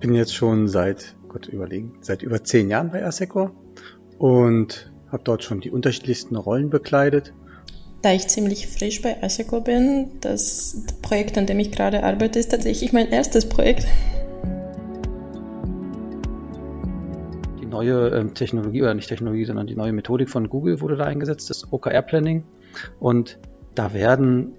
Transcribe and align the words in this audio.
bin 0.00 0.14
jetzt 0.14 0.34
schon 0.34 0.68
seit, 0.68 1.16
Gott 1.28 1.48
überlegen, 1.48 1.94
seit 2.00 2.22
über 2.22 2.42
zehn 2.44 2.70
Jahren 2.70 2.90
bei 2.90 3.04
Assecor 3.04 3.52
und 4.18 4.92
habe 5.10 5.22
dort 5.24 5.42
schon 5.42 5.60
die 5.60 5.70
unterschiedlichsten 5.70 6.36
Rollen 6.36 6.70
bekleidet. 6.70 7.32
Da 8.02 8.12
ich 8.12 8.28
ziemlich 8.28 8.68
frisch 8.68 9.02
bei 9.02 9.20
Assecor 9.22 9.62
bin, 9.62 10.20
das 10.20 10.84
Projekt, 11.02 11.36
an 11.36 11.46
dem 11.46 11.58
ich 11.58 11.72
gerade 11.72 12.04
arbeite, 12.04 12.38
ist 12.38 12.50
tatsächlich 12.50 12.92
mein 12.92 13.08
erstes 13.08 13.48
Projekt. 13.48 13.86
Die 17.60 17.66
neue 17.66 18.10
ähm, 18.10 18.34
Technologie, 18.34 18.82
oder 18.82 18.94
nicht 18.94 19.08
Technologie, 19.08 19.44
sondern 19.44 19.66
die 19.66 19.74
neue 19.74 19.92
Methodik 19.92 20.30
von 20.30 20.48
Google 20.48 20.80
wurde 20.80 20.96
da 20.96 21.04
eingesetzt, 21.04 21.50
das 21.50 21.72
OKR-Planning. 21.72 22.44
Und 23.00 23.38
da 23.74 23.92
werden 23.92 24.52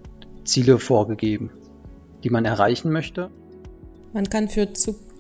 Ziele 0.44 0.78
vorgegeben, 0.78 1.50
die 2.26 2.30
man 2.30 2.44
erreichen 2.44 2.92
möchte. 2.92 3.30
Man 4.12 4.30
kann 4.30 4.50
für 4.50 4.74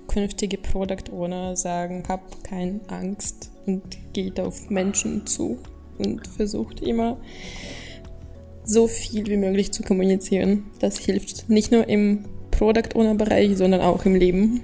zukünftige 0.09 0.57
Product 0.57 1.11
Owner 1.11 1.55
sagen, 1.55 2.03
hab 2.07 2.43
keine 2.43 2.79
Angst 2.87 3.51
und 3.67 3.83
geht 4.13 4.39
auf 4.39 4.69
Menschen 4.69 5.27
zu 5.27 5.59
und 5.99 6.27
versucht 6.27 6.81
immer 6.81 7.17
so 8.63 8.87
viel 8.87 9.27
wie 9.27 9.37
möglich 9.37 9.71
zu 9.71 9.83
kommunizieren. 9.83 10.65
Das 10.79 10.97
hilft 10.97 11.49
nicht 11.49 11.71
nur 11.71 11.87
im 11.87 12.25
Product 12.49 12.95
Owner 12.95 13.15
Bereich, 13.15 13.55
sondern 13.55 13.81
auch 13.81 14.05
im 14.05 14.15
Leben. 14.15 14.61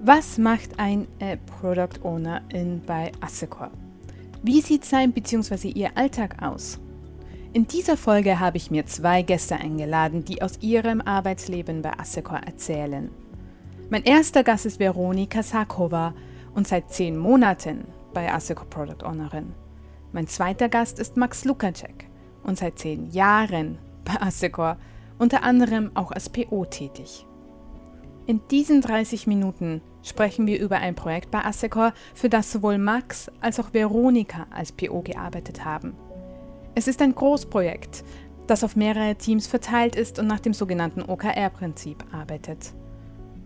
Was 0.00 0.38
macht 0.38 0.78
ein 0.78 1.08
äh, 1.18 1.36
Product 1.36 2.04
Owner 2.04 2.42
in, 2.52 2.80
bei 2.86 3.10
Assecor? 3.20 3.72
Wie 4.44 4.60
sieht 4.60 4.84
sein 4.84 5.12
bzw. 5.12 5.70
ihr 5.70 5.90
Alltag 5.96 6.40
aus? 6.40 6.78
In 7.52 7.66
dieser 7.66 7.96
Folge 7.96 8.38
habe 8.38 8.58
ich 8.58 8.70
mir 8.70 8.86
zwei 8.86 9.22
Gäste 9.22 9.56
eingeladen, 9.56 10.24
die 10.24 10.40
aus 10.40 10.60
ihrem 10.60 11.00
Arbeitsleben 11.00 11.82
bei 11.82 11.98
Assecor 11.98 12.38
erzählen. 12.38 13.10
Mein 13.90 14.04
erster 14.04 14.44
Gast 14.44 14.66
ist 14.66 14.78
Veronika 14.78 15.42
Sakova 15.42 16.14
und 16.54 16.68
seit 16.68 16.92
zehn 16.92 17.16
Monaten 17.16 17.84
bei 18.14 18.32
Assecor 18.32 18.66
Product 18.70 19.04
Ownerin. 19.04 19.52
Mein 20.12 20.28
zweiter 20.28 20.68
Gast 20.68 21.00
ist 21.00 21.16
Max 21.16 21.44
Lukacek 21.44 22.06
und 22.44 22.56
seit 22.56 22.78
zehn 22.78 23.10
Jahren 23.10 23.78
bei 24.04 24.20
Assecor, 24.22 24.76
unter 25.18 25.42
anderem 25.42 25.90
auch 25.94 26.12
als 26.12 26.28
PO 26.28 26.66
tätig. 26.66 27.26
In 28.28 28.42
diesen 28.50 28.82
30 28.82 29.26
Minuten 29.26 29.80
sprechen 30.02 30.46
wir 30.46 30.60
über 30.60 30.76
ein 30.76 30.94
Projekt 30.94 31.30
bei 31.30 31.42
Assecor, 31.46 31.94
für 32.14 32.28
das 32.28 32.52
sowohl 32.52 32.76
Max 32.76 33.30
als 33.40 33.58
auch 33.58 33.72
Veronika 33.72 34.46
als 34.50 34.70
PO 34.70 35.00
gearbeitet 35.00 35.64
haben. 35.64 35.94
Es 36.74 36.88
ist 36.88 37.00
ein 37.00 37.14
Großprojekt, 37.14 38.04
das 38.46 38.64
auf 38.64 38.76
mehrere 38.76 39.14
Teams 39.14 39.46
verteilt 39.46 39.96
ist 39.96 40.18
und 40.18 40.26
nach 40.26 40.40
dem 40.40 40.52
sogenannten 40.52 41.00
OKR-Prinzip 41.08 42.04
arbeitet. 42.12 42.74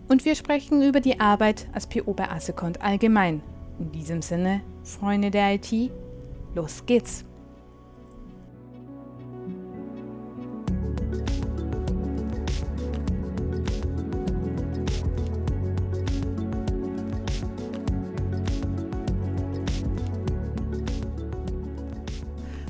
Und 0.08 0.24
wir 0.24 0.34
sprechen 0.34 0.82
über 0.82 0.98
die 0.98 1.20
Arbeit 1.20 1.68
als 1.72 1.86
PO 1.86 2.12
bei 2.12 2.28
Assecor 2.28 2.66
und 2.66 2.82
allgemein. 2.82 3.40
In 3.78 3.92
diesem 3.92 4.20
Sinne, 4.20 4.62
Freunde 4.82 5.30
der 5.30 5.54
IT, 5.54 5.92
los 6.56 6.84
geht's! 6.86 7.24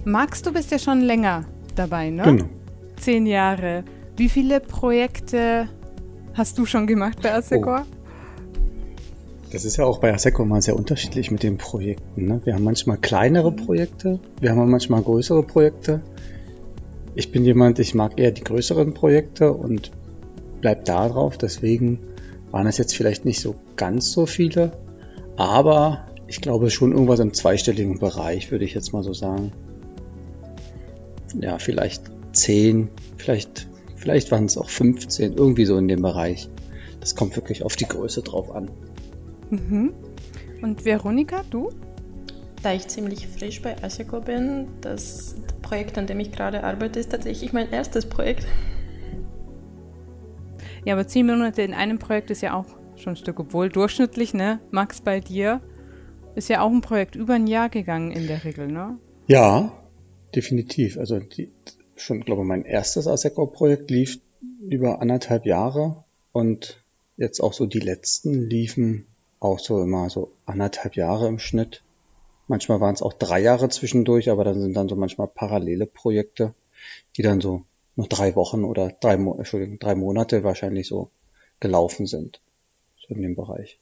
Max, 0.04 0.42
du 0.42 0.52
bist 0.52 0.72
ja 0.72 0.80
schon 0.80 1.00
länger 1.00 1.44
dabei, 1.76 2.10
ne? 2.10 2.24
Genau. 2.24 2.44
Zehn 2.96 3.24
Jahre. 3.24 3.84
Wie 4.16 4.28
viele 4.28 4.58
Projekte 4.58 5.68
hast 6.34 6.58
du 6.58 6.66
schon 6.66 6.88
gemacht 6.88 7.18
bei 7.22 7.32
Assecor? 7.32 7.86
Oh. 7.88 7.96
Das 9.52 9.64
ist 9.64 9.76
ja 9.76 9.84
auch 9.84 9.98
bei 9.98 10.12
Asseco 10.12 10.44
mal 10.44 10.60
sehr 10.60 10.74
unterschiedlich 10.74 11.30
mit 11.30 11.42
den 11.42 11.56
Projekten. 11.56 12.26
Ne? 12.26 12.40
Wir 12.44 12.54
haben 12.54 12.64
manchmal 12.64 12.96
kleinere 12.96 13.52
Projekte, 13.52 14.18
wir 14.40 14.50
haben 14.50 14.70
manchmal 14.70 15.02
größere 15.02 15.42
Projekte. 15.42 16.00
Ich 17.14 17.30
bin 17.30 17.44
jemand, 17.44 17.78
ich 17.78 17.94
mag 17.94 18.18
eher 18.18 18.32
die 18.32 18.42
größeren 18.42 18.94
Projekte 18.94 19.52
und 19.52 19.92
bleib 20.62 20.84
da 20.86 21.08
drauf. 21.08 21.36
Deswegen 21.36 22.00
waren 22.50 22.66
es 22.66 22.78
jetzt 22.78 22.96
vielleicht 22.96 23.24
nicht 23.24 23.40
so 23.40 23.54
ganz 23.76 24.10
so 24.12 24.26
viele, 24.26 24.72
aber 25.36 26.06
ich 26.26 26.40
glaube 26.40 26.70
schon 26.70 26.92
irgendwas 26.92 27.20
im 27.20 27.34
zweistelligen 27.34 27.98
Bereich, 27.98 28.50
würde 28.50 28.64
ich 28.64 28.74
jetzt 28.74 28.92
mal 28.92 29.02
so 29.02 29.12
sagen 29.12 29.52
ja, 31.40 31.58
vielleicht 31.58 32.02
10, 32.32 32.88
vielleicht, 33.16 33.68
vielleicht 33.96 34.30
waren 34.30 34.46
es 34.46 34.56
auch 34.56 34.68
15, 34.68 35.34
irgendwie 35.34 35.64
so 35.64 35.76
in 35.76 35.88
dem 35.88 36.02
Bereich. 36.02 36.48
Das 37.00 37.16
kommt 37.16 37.36
wirklich 37.36 37.62
auf 37.62 37.76
die 37.76 37.86
Größe 37.86 38.22
drauf 38.22 38.54
an. 38.54 38.70
Mhm. 39.50 39.92
Und 40.62 40.84
Veronika, 40.84 41.42
du? 41.50 41.70
Da 42.62 42.72
ich 42.72 42.86
ziemlich 42.86 43.26
frisch 43.26 43.60
bei 43.60 43.76
Asseco 43.82 44.20
bin, 44.20 44.68
das 44.80 45.34
Projekt, 45.62 45.98
an 45.98 46.06
dem 46.06 46.20
ich 46.20 46.30
gerade 46.30 46.62
arbeite, 46.62 47.00
ist 47.00 47.10
tatsächlich 47.10 47.52
mein 47.52 47.70
erstes 47.72 48.06
Projekt. 48.06 48.46
Ja, 50.84 50.94
aber 50.94 51.06
zehn 51.06 51.26
Monate 51.26 51.62
in 51.62 51.74
einem 51.74 51.98
Projekt 51.98 52.30
ist 52.30 52.40
ja 52.40 52.54
auch 52.54 52.66
schon 52.96 53.14
ein 53.14 53.16
Stück, 53.16 53.40
obwohl 53.40 53.68
durchschnittlich, 53.68 54.32
ne? 54.34 54.60
Max, 54.70 55.00
bei 55.00 55.20
dir 55.20 55.60
ist 56.34 56.48
ja 56.48 56.60
auch 56.60 56.70
ein 56.70 56.80
Projekt 56.80 57.16
über 57.16 57.34
ein 57.34 57.46
Jahr 57.46 57.68
gegangen 57.68 58.12
in 58.12 58.26
der 58.26 58.44
Regel, 58.44 58.68
ne? 58.68 58.98
Ja, 59.26 59.72
definitiv. 60.34 60.98
Also 60.98 61.18
die, 61.18 61.50
schon, 61.96 62.24
glaube 62.24 62.42
ich, 62.42 62.48
mein 62.48 62.64
erstes 62.64 63.06
ASECO-Projekt 63.06 63.90
lief 63.90 64.18
über 64.68 65.00
anderthalb 65.00 65.46
Jahre 65.46 66.04
und 66.32 66.82
jetzt 67.16 67.40
auch 67.40 67.52
so 67.52 67.66
die 67.66 67.80
letzten 67.80 68.48
liefen 68.48 69.06
auch 69.40 69.58
so 69.58 69.82
immer 69.82 70.08
so 70.08 70.32
anderthalb 70.46 70.96
Jahre 70.96 71.28
im 71.28 71.38
Schnitt. 71.38 71.82
Manchmal 72.48 72.80
waren 72.80 72.94
es 72.94 73.02
auch 73.02 73.12
drei 73.12 73.40
Jahre 73.40 73.68
zwischendurch, 73.68 74.30
aber 74.30 74.44
dann 74.44 74.60
sind 74.60 74.74
dann 74.74 74.88
so 74.88 74.96
manchmal 74.96 75.28
parallele 75.28 75.86
Projekte, 75.86 76.54
die 77.16 77.22
dann 77.22 77.40
so 77.40 77.64
noch 77.96 78.06
drei 78.06 78.34
Wochen 78.36 78.64
oder 78.64 78.90
drei, 79.00 79.14
Entschuldigung, 79.14 79.78
drei 79.78 79.94
Monate 79.94 80.44
wahrscheinlich 80.44 80.86
so 80.86 81.10
gelaufen 81.60 82.06
sind. 82.06 82.40
So 83.00 83.14
in 83.14 83.22
dem 83.22 83.34
Bereich. 83.34 83.78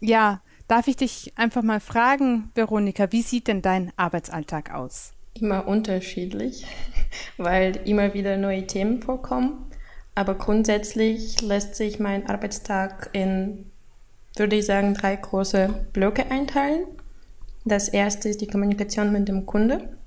Ja, 0.00 0.42
darf 0.68 0.88
ich 0.88 0.96
dich 0.96 1.32
einfach 1.36 1.62
mal 1.62 1.80
fragen, 1.80 2.50
Veronika, 2.54 3.12
wie 3.12 3.22
sieht 3.22 3.48
denn 3.48 3.62
dein 3.62 3.92
Arbeitsalltag 3.96 4.74
aus? 4.74 5.15
Immer 5.40 5.68
unterschiedlich, 5.68 6.64
weil 7.36 7.78
immer 7.84 8.14
wieder 8.14 8.36
neue 8.36 8.66
Themen 8.66 9.02
vorkommen. 9.02 9.70
Aber 10.14 10.34
grundsätzlich 10.34 11.42
lässt 11.42 11.74
sich 11.74 11.98
mein 11.98 12.26
Arbeitstag 12.26 13.10
in, 13.12 13.70
würde 14.36 14.56
ich 14.56 14.66
sagen, 14.66 14.94
drei 14.94 15.16
große 15.16 15.86
Blöcke 15.92 16.30
einteilen. 16.30 16.86
Das 17.66 17.88
erste 17.88 18.30
ist 18.30 18.40
die 18.40 18.46
Kommunikation 18.46 19.12
mit 19.12 19.28
dem 19.28 19.44
Kunde, 19.44 19.98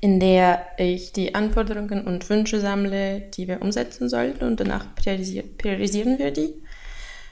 in 0.00 0.20
der 0.20 0.64
ich 0.78 1.12
die 1.12 1.34
Anforderungen 1.34 2.06
und 2.06 2.28
Wünsche 2.30 2.60
sammle, 2.60 3.22
die 3.22 3.48
wir 3.48 3.60
umsetzen 3.60 4.08
sollten 4.08 4.44
und 4.44 4.60
danach 4.60 4.94
priorisieren 4.94 6.18
wir 6.18 6.30
die. 6.30 6.62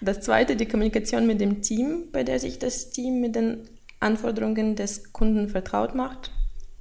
Das 0.00 0.22
zweite, 0.22 0.56
die 0.56 0.66
Kommunikation 0.66 1.26
mit 1.28 1.40
dem 1.40 1.62
Team, 1.62 2.08
bei 2.10 2.24
der 2.24 2.40
sich 2.40 2.58
das 2.58 2.90
Team 2.90 3.20
mit 3.20 3.36
den 3.36 3.68
Anforderungen 4.00 4.74
des 4.74 5.12
Kunden 5.12 5.48
vertraut 5.48 5.94
macht 5.94 6.32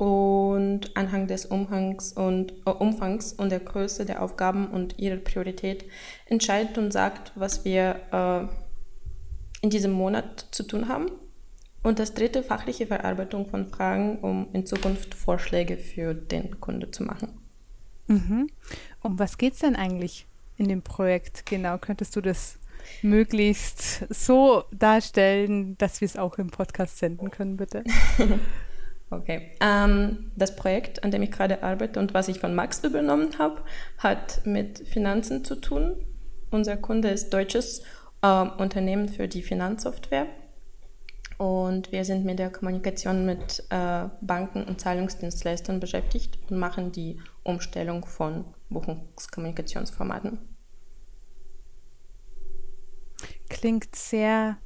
und 0.01 0.97
anhand 0.97 1.29
des 1.29 1.45
Umhangs 1.45 2.11
und, 2.13 2.53
äh, 2.65 2.71
Umfangs 2.71 3.33
und 3.33 3.51
der 3.51 3.59
Größe 3.59 4.03
der 4.03 4.23
Aufgaben 4.23 4.65
und 4.65 4.97
ihrer 4.97 5.17
Priorität 5.17 5.85
entscheidet 6.25 6.79
und 6.79 6.91
sagt, 6.91 7.31
was 7.35 7.65
wir 7.65 7.99
äh, 8.11 9.63
in 9.63 9.69
diesem 9.69 9.91
Monat 9.91 10.47
zu 10.49 10.63
tun 10.63 10.87
haben. 10.87 11.11
Und 11.83 11.99
das 11.99 12.15
dritte, 12.15 12.41
fachliche 12.41 12.87
Verarbeitung 12.87 13.45
von 13.45 13.67
Fragen, 13.67 14.17
um 14.21 14.47
in 14.53 14.65
Zukunft 14.65 15.13
Vorschläge 15.13 15.77
für 15.77 16.15
den 16.15 16.59
Kunde 16.59 16.89
zu 16.89 17.03
machen. 17.03 17.39
Mhm. 18.07 18.49
Um 19.03 19.19
was 19.19 19.37
geht 19.37 19.53
es 19.53 19.59
denn 19.59 19.75
eigentlich 19.75 20.25
in 20.57 20.67
dem 20.67 20.81
Projekt? 20.81 21.45
Genau, 21.45 21.77
könntest 21.77 22.15
du 22.15 22.21
das 22.21 22.57
möglichst 23.03 24.11
so 24.11 24.63
darstellen, 24.71 25.77
dass 25.77 26.01
wir 26.01 26.07
es 26.07 26.17
auch 26.17 26.39
im 26.39 26.49
Podcast 26.49 26.97
senden 26.97 27.29
können, 27.29 27.57
bitte? 27.57 27.83
Okay. 29.11 29.51
Ähm, 29.59 30.31
das 30.37 30.55
Projekt, 30.55 31.03
an 31.03 31.11
dem 31.11 31.21
ich 31.21 31.31
gerade 31.31 31.63
arbeite 31.63 31.99
und 31.99 32.13
was 32.13 32.29
ich 32.29 32.39
von 32.39 32.55
Max 32.55 32.81
übernommen 32.83 33.37
habe, 33.37 33.61
hat 33.97 34.45
mit 34.45 34.87
Finanzen 34.87 35.43
zu 35.43 35.55
tun. 35.55 35.97
Unser 36.49 36.77
Kunde 36.77 37.09
ist 37.09 37.33
deutsches 37.33 37.83
äh, 38.21 38.27
Unternehmen 38.27 39.09
für 39.09 39.27
die 39.27 39.41
Finanzsoftware. 39.41 40.27
Und 41.37 41.91
wir 41.91 42.05
sind 42.05 42.23
mit 42.23 42.39
der 42.39 42.51
Kommunikation 42.51 43.25
mit 43.25 43.63
äh, 43.69 44.07
Banken 44.21 44.63
und 44.63 44.79
Zahlungsdienstleistern 44.79 45.79
beschäftigt 45.79 46.39
und 46.49 46.57
machen 46.57 46.91
die 46.93 47.19
Umstellung 47.43 48.05
von 48.05 48.45
Buchungskommunikationsformaten. 48.69 50.39
Klingt 53.49 53.93
sehr 53.95 54.57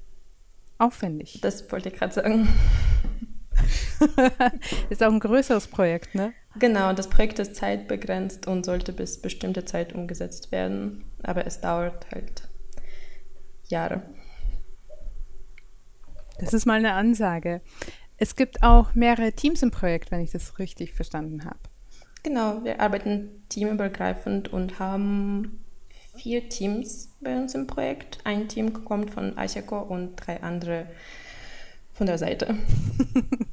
aufwendig. 0.77 1.39
Das 1.41 1.71
wollte 1.71 1.89
ich 1.89 1.95
gerade 1.95 2.13
sagen. 2.13 2.47
ist 4.89 5.03
auch 5.03 5.11
ein 5.11 5.19
größeres 5.19 5.67
Projekt, 5.67 6.15
ne? 6.15 6.33
Genau, 6.57 6.93
das 6.93 7.09
Projekt 7.09 7.39
ist 7.39 7.55
zeitbegrenzt 7.55 8.47
und 8.47 8.65
sollte 8.65 8.93
bis 8.93 9.21
bestimmte 9.21 9.65
Zeit 9.65 9.93
umgesetzt 9.93 10.51
werden. 10.51 11.03
Aber 11.23 11.45
es 11.45 11.61
dauert 11.61 12.09
halt 12.11 12.47
Jahre. 13.67 14.03
Das 16.39 16.53
ist 16.53 16.65
mal 16.65 16.79
eine 16.79 16.93
Ansage. 16.93 17.61
Es 18.17 18.35
gibt 18.35 18.63
auch 18.63 18.95
mehrere 18.95 19.33
Teams 19.33 19.61
im 19.63 19.71
Projekt, 19.71 20.11
wenn 20.11 20.21
ich 20.21 20.31
das 20.31 20.59
richtig 20.59 20.93
verstanden 20.93 21.45
habe. 21.45 21.59
Genau, 22.23 22.63
wir 22.63 22.79
arbeiten 22.79 23.43
teamübergreifend 23.49 24.51
und 24.51 24.79
haben 24.79 25.63
vier 26.17 26.49
Teams 26.49 27.15
bei 27.21 27.37
uns 27.37 27.53
im 27.55 27.67
Projekt. 27.67 28.19
Ein 28.23 28.47
Team 28.47 28.85
kommt 28.85 29.11
von 29.11 29.37
Eicheko 29.37 29.79
und 29.79 30.15
drei 30.15 30.41
andere 30.41 30.87
von 31.91 32.07
der 32.07 32.17
Seite. 32.17 32.55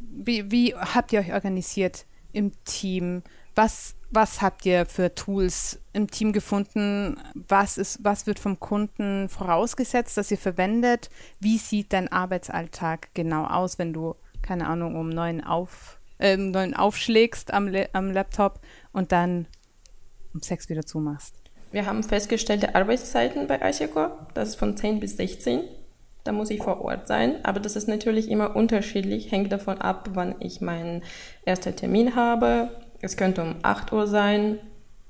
wie, 0.00 0.50
wie 0.50 0.74
habt 0.74 1.12
ihr 1.12 1.20
euch 1.20 1.32
organisiert 1.32 2.06
im 2.32 2.52
Team? 2.64 3.22
Was, 3.54 3.94
was 4.10 4.40
habt 4.40 4.64
ihr 4.64 4.86
für 4.86 5.14
Tools 5.14 5.78
im 5.92 6.10
Team 6.10 6.32
gefunden? 6.32 7.20
Was, 7.34 7.78
ist, 7.78 7.98
was 8.02 8.26
wird 8.26 8.38
vom 8.38 8.58
Kunden 8.58 9.28
vorausgesetzt, 9.28 10.16
dass 10.16 10.30
ihr 10.30 10.38
verwendet? 10.38 11.10
Wie 11.40 11.58
sieht 11.58 11.92
dein 11.92 12.10
Arbeitsalltag 12.10 13.08
genau 13.14 13.44
aus, 13.44 13.78
wenn 13.78 13.92
du, 13.92 14.14
keine 14.40 14.66
Ahnung, 14.66 14.96
um 14.96 15.08
neun, 15.10 15.42
auf, 15.42 15.98
äh, 16.18 16.38
aufschlägst 16.74 17.52
am, 17.52 17.70
am 17.92 18.10
Laptop 18.10 18.60
und 18.92 19.12
dann 19.12 19.46
um 20.32 20.40
sechs 20.40 20.68
wieder 20.68 20.86
zumachst? 20.86 21.34
Wir 21.72 21.86
haben 21.86 22.02
festgestellte 22.02 22.74
Arbeitszeiten 22.74 23.46
bei 23.46 23.60
Eichekor. 23.62 24.26
Das 24.34 24.50
ist 24.50 24.56
von 24.56 24.76
10 24.76 25.00
bis 25.00 25.16
16. 25.16 25.62
Da 26.24 26.32
muss 26.32 26.50
ich 26.50 26.62
vor 26.62 26.80
Ort 26.82 27.08
sein. 27.08 27.44
Aber 27.44 27.60
das 27.60 27.76
ist 27.76 27.88
natürlich 27.88 28.30
immer 28.30 28.54
unterschiedlich, 28.54 29.32
hängt 29.32 29.50
davon 29.50 29.80
ab, 29.80 30.10
wann 30.12 30.36
ich 30.40 30.60
meinen 30.60 31.02
ersten 31.44 31.74
Termin 31.74 32.14
habe. 32.14 32.70
Es 33.00 33.16
könnte 33.16 33.42
um 33.42 33.56
8 33.62 33.92
Uhr 33.92 34.06
sein, 34.06 34.58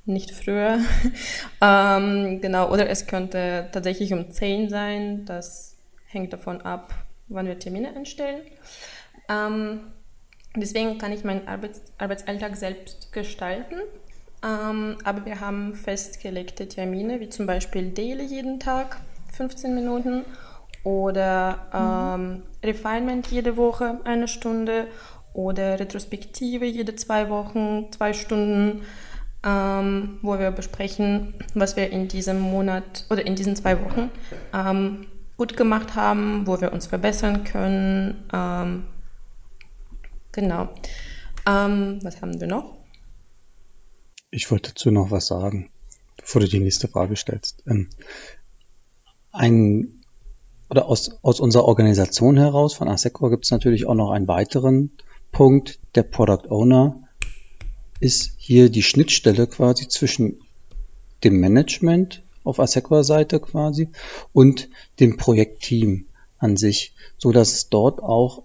nicht 0.04 0.30
früher. 0.30 0.78
ähm, 1.60 2.40
genau, 2.40 2.72
oder 2.72 2.88
es 2.88 3.06
könnte 3.06 3.68
tatsächlich 3.72 4.12
um 4.12 4.30
10 4.30 4.70
sein. 4.70 5.24
Das 5.26 5.76
hängt 6.06 6.32
davon 6.32 6.62
ab, 6.62 6.94
wann 7.28 7.46
wir 7.46 7.58
Termine 7.58 7.94
einstellen. 7.94 8.40
Ähm, 9.28 9.92
deswegen 10.56 10.98
kann 10.98 11.12
ich 11.12 11.24
meinen 11.24 11.46
Arbeits 11.46 11.82
Arbeitsalltag 11.98 12.56
selbst 12.56 13.12
gestalten. 13.12 13.76
Ähm, 14.42 14.96
aber 15.04 15.24
wir 15.24 15.40
haben 15.40 15.74
festgelegte 15.74 16.68
Termine, 16.68 17.20
wie 17.20 17.28
zum 17.28 17.46
Beispiel 17.46 17.90
Daily 17.90 18.24
jeden 18.24 18.58
Tag, 18.58 19.00
15 19.32 19.74
Minuten 19.74 20.24
oder 20.84 22.16
mhm. 22.18 22.24
ähm, 22.24 22.42
Refinement 22.62 23.26
jede 23.28 23.56
Woche 23.56 24.00
eine 24.04 24.28
Stunde 24.28 24.88
oder 25.32 25.78
Retrospektive 25.78 26.66
jede 26.66 26.94
zwei 26.96 27.30
Wochen, 27.30 27.90
zwei 27.92 28.12
Stunden, 28.12 28.82
ähm, 29.44 30.18
wo 30.22 30.38
wir 30.38 30.50
besprechen, 30.50 31.34
was 31.54 31.76
wir 31.76 31.90
in 31.90 32.08
diesem 32.08 32.40
Monat 32.40 33.06
oder 33.10 33.26
in 33.26 33.34
diesen 33.34 33.56
zwei 33.56 33.82
Wochen 33.82 34.10
ähm, 34.52 35.06
gut 35.36 35.56
gemacht 35.56 35.94
haben, 35.94 36.46
wo 36.46 36.60
wir 36.60 36.72
uns 36.72 36.86
verbessern 36.86 37.44
können. 37.44 38.24
Ähm, 38.32 38.84
genau. 40.32 40.68
Ähm, 41.46 41.98
was 42.02 42.20
haben 42.20 42.40
wir 42.40 42.46
noch? 42.46 42.76
Ich 44.30 44.50
wollte 44.50 44.70
dazu 44.70 44.90
noch 44.90 45.10
was 45.10 45.26
sagen, 45.26 45.70
bevor 46.16 46.40
du 46.40 46.48
die 46.48 46.60
nächste 46.60 46.88
Frage 46.88 47.16
stellst. 47.16 47.64
Ähm, 47.66 47.90
ein 49.32 50.01
oder 50.72 50.88
aus, 50.88 51.18
aus 51.20 51.38
unserer 51.38 51.66
Organisation 51.66 52.38
heraus 52.38 52.72
von 52.72 52.88
Asecor 52.88 53.28
gibt 53.28 53.44
es 53.44 53.50
natürlich 53.50 53.84
auch 53.84 53.94
noch 53.94 54.10
einen 54.10 54.26
weiteren 54.26 54.90
Punkt. 55.30 55.78
Der 55.94 56.02
Product 56.02 56.48
Owner 56.48 57.02
ist 58.00 58.32
hier 58.38 58.70
die 58.70 58.82
Schnittstelle 58.82 59.46
quasi 59.46 59.86
zwischen 59.88 60.40
dem 61.24 61.40
Management 61.40 62.22
auf 62.42 62.58
Asecor-Seite 62.58 63.38
quasi 63.40 63.90
und 64.32 64.70
dem 64.98 65.18
Projektteam 65.18 66.06
an 66.38 66.56
sich, 66.56 66.94
so 67.18 67.32
dass 67.32 67.52
es 67.52 67.68
dort 67.68 68.02
auch 68.02 68.44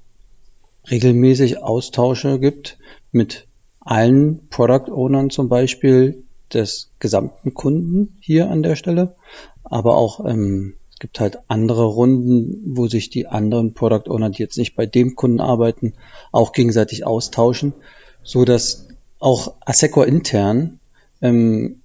regelmäßig 0.91 1.63
Austausche 1.63 2.41
gibt 2.41 2.77
mit 3.13 3.47
allen 3.79 4.50
Product 4.50 4.91
Ownern 4.91 5.29
zum 5.29 5.47
Beispiel 5.47 6.25
des 6.51 6.91
gesamten 7.00 7.53
Kunden 7.53 8.18
hier 8.19 8.51
an 8.51 8.63
der 8.63 8.75
Stelle, 8.75 9.15
aber 9.63 9.95
auch 9.95 10.25
ähm, 10.25 10.74
gibt 10.99 11.19
halt 11.19 11.39
andere 11.47 11.85
Runden, 11.85 12.75
wo 12.75 12.88
sich 12.88 13.09
die 13.09 13.27
anderen 13.27 13.73
Product 13.73 14.09
Owner, 14.09 14.29
die 14.29 14.41
jetzt 14.41 14.57
nicht 14.57 14.75
bei 14.75 14.85
dem 14.85 15.15
Kunden 15.15 15.39
arbeiten, 15.39 15.94
auch 16.31 16.53
gegenseitig 16.53 17.05
austauschen, 17.05 17.73
so 18.23 18.45
dass 18.45 18.88
auch 19.19 19.55
Assecor 19.61 20.05
intern 20.05 20.79
ähm, 21.21 21.81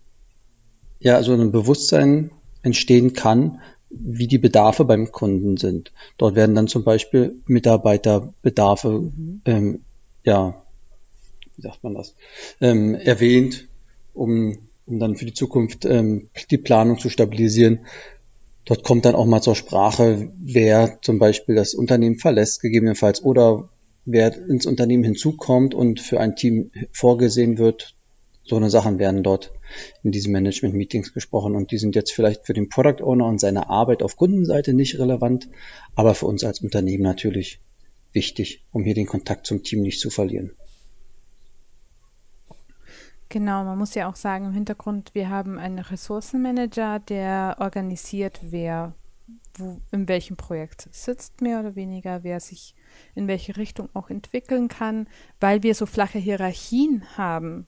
ja 1.00 1.22
so 1.22 1.32
ein 1.32 1.52
Bewusstsein 1.52 2.30
entstehen 2.62 3.12
kann, 3.12 3.60
wie 3.90 4.26
die 4.26 4.38
Bedarfe 4.38 4.84
beim 4.84 5.12
Kunden 5.12 5.56
sind. 5.56 5.92
Dort 6.16 6.34
werden 6.34 6.54
dann 6.54 6.68
zum 6.68 6.84
Beispiel 6.84 7.36
Mitarbeiterbedarfe, 7.46 9.12
ähm, 9.44 9.80
ja, 10.24 10.62
wie 11.56 11.62
sagt 11.62 11.84
man 11.84 11.94
das, 11.94 12.14
ähm, 12.60 12.94
erwähnt, 12.94 13.68
um, 14.14 14.58
um 14.86 14.98
dann 14.98 15.16
für 15.16 15.26
die 15.26 15.34
Zukunft 15.34 15.84
ähm, 15.84 16.28
die 16.50 16.58
Planung 16.58 16.98
zu 16.98 17.10
stabilisieren. 17.10 17.80
Dort 18.64 18.84
kommt 18.84 19.04
dann 19.04 19.14
auch 19.14 19.26
mal 19.26 19.42
zur 19.42 19.56
Sprache, 19.56 20.32
wer 20.38 20.98
zum 21.02 21.18
Beispiel 21.18 21.54
das 21.54 21.74
Unternehmen 21.74 22.18
verlässt, 22.18 22.60
gegebenenfalls, 22.60 23.22
oder 23.22 23.68
wer 24.04 24.36
ins 24.48 24.66
Unternehmen 24.66 25.04
hinzukommt 25.04 25.74
und 25.74 26.00
für 26.00 26.20
ein 26.20 26.36
Team 26.36 26.70
vorgesehen 26.92 27.58
wird. 27.58 27.96
So 28.44 28.56
eine 28.56 28.70
Sachen 28.70 28.98
werden 28.98 29.22
dort 29.22 29.52
in 30.02 30.10
diesen 30.10 30.32
Management-Meetings 30.32 31.14
gesprochen 31.14 31.54
und 31.54 31.70
die 31.70 31.78
sind 31.78 31.94
jetzt 31.94 32.12
vielleicht 32.12 32.44
für 32.46 32.54
den 32.54 32.68
Product 32.68 33.02
Owner 33.02 33.26
und 33.26 33.40
seine 33.40 33.70
Arbeit 33.70 34.02
auf 34.02 34.16
Kundenseite 34.16 34.74
nicht 34.74 34.98
relevant, 34.98 35.48
aber 35.94 36.14
für 36.14 36.26
uns 36.26 36.42
als 36.44 36.60
Unternehmen 36.60 37.04
natürlich 37.04 37.60
wichtig, 38.12 38.64
um 38.72 38.84
hier 38.84 38.94
den 38.94 39.06
Kontakt 39.06 39.46
zum 39.46 39.62
Team 39.62 39.82
nicht 39.82 40.00
zu 40.00 40.10
verlieren. 40.10 40.52
Genau, 43.32 43.64
man 43.64 43.78
muss 43.78 43.94
ja 43.94 44.10
auch 44.10 44.14
sagen, 44.14 44.44
im 44.44 44.52
Hintergrund, 44.52 45.14
wir 45.14 45.30
haben 45.30 45.58
einen 45.58 45.78
Ressourcenmanager, 45.78 46.98
der 46.98 47.56
organisiert, 47.60 48.40
wer 48.42 48.94
wo, 49.54 49.80
in 49.90 50.06
welchem 50.06 50.36
Projekt 50.36 50.86
sitzt, 50.90 51.40
mehr 51.40 51.60
oder 51.60 51.74
weniger, 51.74 52.24
wer 52.24 52.40
sich 52.40 52.74
in 53.14 53.28
welche 53.28 53.56
Richtung 53.56 53.88
auch 53.94 54.10
entwickeln 54.10 54.68
kann. 54.68 55.08
Weil 55.40 55.62
wir 55.62 55.74
so 55.74 55.86
flache 55.86 56.18
Hierarchien 56.18 57.04
haben, 57.16 57.66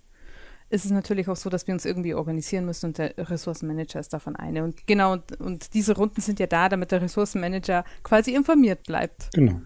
ist 0.69 0.85
es 0.85 0.91
natürlich 0.91 1.31
auch 1.31 1.37
so, 1.37 1.49
dass 1.49 1.67
wir 1.67 1.73
uns 1.73 1.87
irgendwie 1.87 2.13
organisieren 2.13 2.67
müssen 2.67 2.89
und 2.89 2.99
der 2.99 3.15
Ressourcenmanager 3.17 4.01
ist 4.01 4.13
davon 4.13 4.37
eine. 4.37 4.65
Und 4.65 4.87
genau, 4.87 5.15
und, 5.15 5.41
und 5.41 5.73
diese 5.73 5.97
Runden 5.97 6.21
sind 6.21 6.41
ja 6.41 6.47
da, 6.47 6.69
damit 6.69 6.93
der 6.93 7.01
Ressourcenmanager 7.01 7.85
quasi 8.03 8.35
informiert 8.35 8.83
bleibt. 8.83 9.31
Genau. 9.33 9.63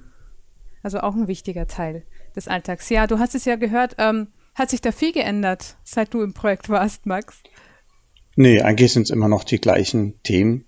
Also 0.84 1.00
auch 1.00 1.16
ein 1.16 1.26
wichtiger 1.26 1.66
Teil 1.66 2.04
des 2.36 2.46
Alltags. 2.46 2.88
Ja, 2.88 3.08
du 3.08 3.18
hast 3.18 3.34
es 3.34 3.46
ja 3.46 3.56
gehört, 3.56 3.96
ähm, 3.98 4.28
hat 4.58 4.70
sich 4.70 4.80
da 4.80 4.92
viel 4.92 5.12
geändert, 5.12 5.76
seit 5.84 6.12
du 6.12 6.22
im 6.22 6.34
Projekt 6.34 6.68
warst, 6.68 7.06
Max? 7.06 7.42
Nee, 8.36 8.60
eigentlich 8.60 8.92
sind 8.92 9.02
es 9.04 9.10
immer 9.10 9.28
noch 9.28 9.44
die 9.44 9.60
gleichen 9.60 10.20
Themen. 10.22 10.64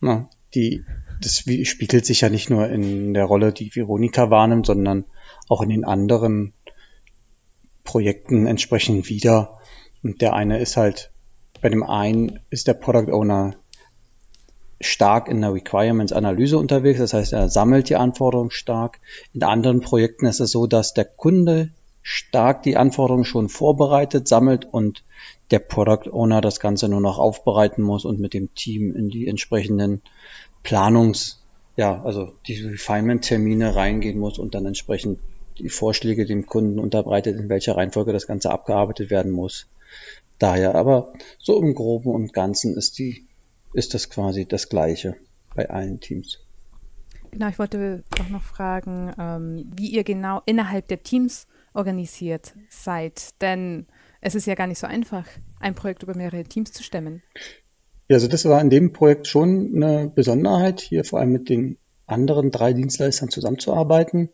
Na, 0.00 0.28
die, 0.54 0.84
das 1.20 1.38
spiegelt 1.38 2.06
sich 2.06 2.22
ja 2.22 2.30
nicht 2.30 2.50
nur 2.50 2.68
in 2.68 3.14
der 3.14 3.24
Rolle, 3.24 3.52
die 3.52 3.74
Veronika 3.74 4.30
wahrnimmt, 4.30 4.66
sondern 4.66 5.04
auch 5.48 5.62
in 5.62 5.68
den 5.68 5.84
anderen 5.84 6.52
Projekten 7.82 8.46
entsprechend 8.46 9.08
wieder. 9.08 9.58
Und 10.02 10.20
der 10.20 10.34
eine 10.34 10.58
ist 10.58 10.76
halt, 10.76 11.12
bei 11.60 11.68
dem 11.68 11.82
einen 11.82 12.40
ist 12.50 12.66
der 12.66 12.74
Product 12.74 13.12
Owner 13.12 13.56
stark 14.80 15.28
in 15.28 15.40
der 15.40 15.54
Requirements-Analyse 15.54 16.58
unterwegs, 16.58 16.98
das 16.98 17.14
heißt, 17.14 17.32
er 17.32 17.48
sammelt 17.48 17.88
die 17.88 17.96
Anforderungen 17.96 18.50
stark. 18.50 19.00
In 19.32 19.42
anderen 19.42 19.80
Projekten 19.80 20.26
ist 20.26 20.40
es 20.40 20.50
so, 20.50 20.66
dass 20.66 20.94
der 20.94 21.04
Kunde 21.04 21.70
stark 22.04 22.62
die 22.62 22.76
Anforderungen 22.76 23.24
schon 23.24 23.48
vorbereitet, 23.48 24.28
sammelt 24.28 24.66
und 24.70 25.02
der 25.50 25.58
Product 25.58 26.12
Owner 26.12 26.42
das 26.42 26.60
Ganze 26.60 26.86
nur 26.86 27.00
noch 27.00 27.18
aufbereiten 27.18 27.82
muss 27.82 28.04
und 28.04 28.20
mit 28.20 28.34
dem 28.34 28.54
Team 28.54 28.94
in 28.94 29.08
die 29.08 29.26
entsprechenden 29.26 30.02
Planungs, 30.62 31.42
ja, 31.76 32.02
also 32.04 32.34
die 32.46 32.60
Refinement-Termine 32.60 33.74
reingehen 33.74 34.18
muss 34.18 34.38
und 34.38 34.54
dann 34.54 34.66
entsprechend 34.66 35.18
die 35.58 35.70
Vorschläge 35.70 36.26
dem 36.26 36.44
Kunden 36.44 36.78
unterbreitet, 36.78 37.40
in 37.40 37.48
welcher 37.48 37.76
Reihenfolge 37.76 38.12
das 38.12 38.26
Ganze 38.26 38.50
abgearbeitet 38.50 39.08
werden 39.08 39.32
muss. 39.32 39.66
Daher 40.38 40.74
aber 40.74 41.14
so 41.38 41.58
im 41.58 41.74
Groben 41.74 42.10
und 42.10 42.34
Ganzen 42.34 42.76
ist 42.76 42.98
die, 42.98 43.24
ist 43.72 43.94
das 43.94 44.10
quasi 44.10 44.44
das 44.44 44.68
Gleiche 44.68 45.16
bei 45.54 45.70
allen 45.70 46.00
Teams. 46.00 46.38
Genau, 47.30 47.48
ich 47.48 47.58
wollte 47.58 48.04
auch 48.20 48.28
noch 48.28 48.42
fragen, 48.42 49.10
ähm, 49.18 49.72
wie 49.74 49.88
ihr 49.88 50.04
genau 50.04 50.42
innerhalb 50.44 50.86
der 50.88 51.02
Teams 51.02 51.46
organisiert 51.74 52.54
seid. 52.70 53.40
Denn 53.42 53.86
es 54.20 54.34
ist 54.34 54.46
ja 54.46 54.54
gar 54.54 54.66
nicht 54.66 54.78
so 54.78 54.86
einfach, 54.86 55.26
ein 55.60 55.74
Projekt 55.74 56.02
über 56.02 56.16
mehrere 56.16 56.44
Teams 56.44 56.72
zu 56.72 56.82
stemmen. 56.82 57.22
Ja, 58.08 58.16
also 58.16 58.28
das 58.28 58.44
war 58.44 58.60
in 58.60 58.70
dem 58.70 58.92
Projekt 58.92 59.26
schon 59.26 59.72
eine 59.76 60.08
Besonderheit, 60.08 60.80
hier 60.80 61.04
vor 61.04 61.20
allem 61.20 61.32
mit 61.32 61.48
den 61.48 61.78
anderen 62.06 62.50
drei 62.50 62.72
Dienstleistern 62.72 63.30
zusammenzuarbeiten. 63.30 64.30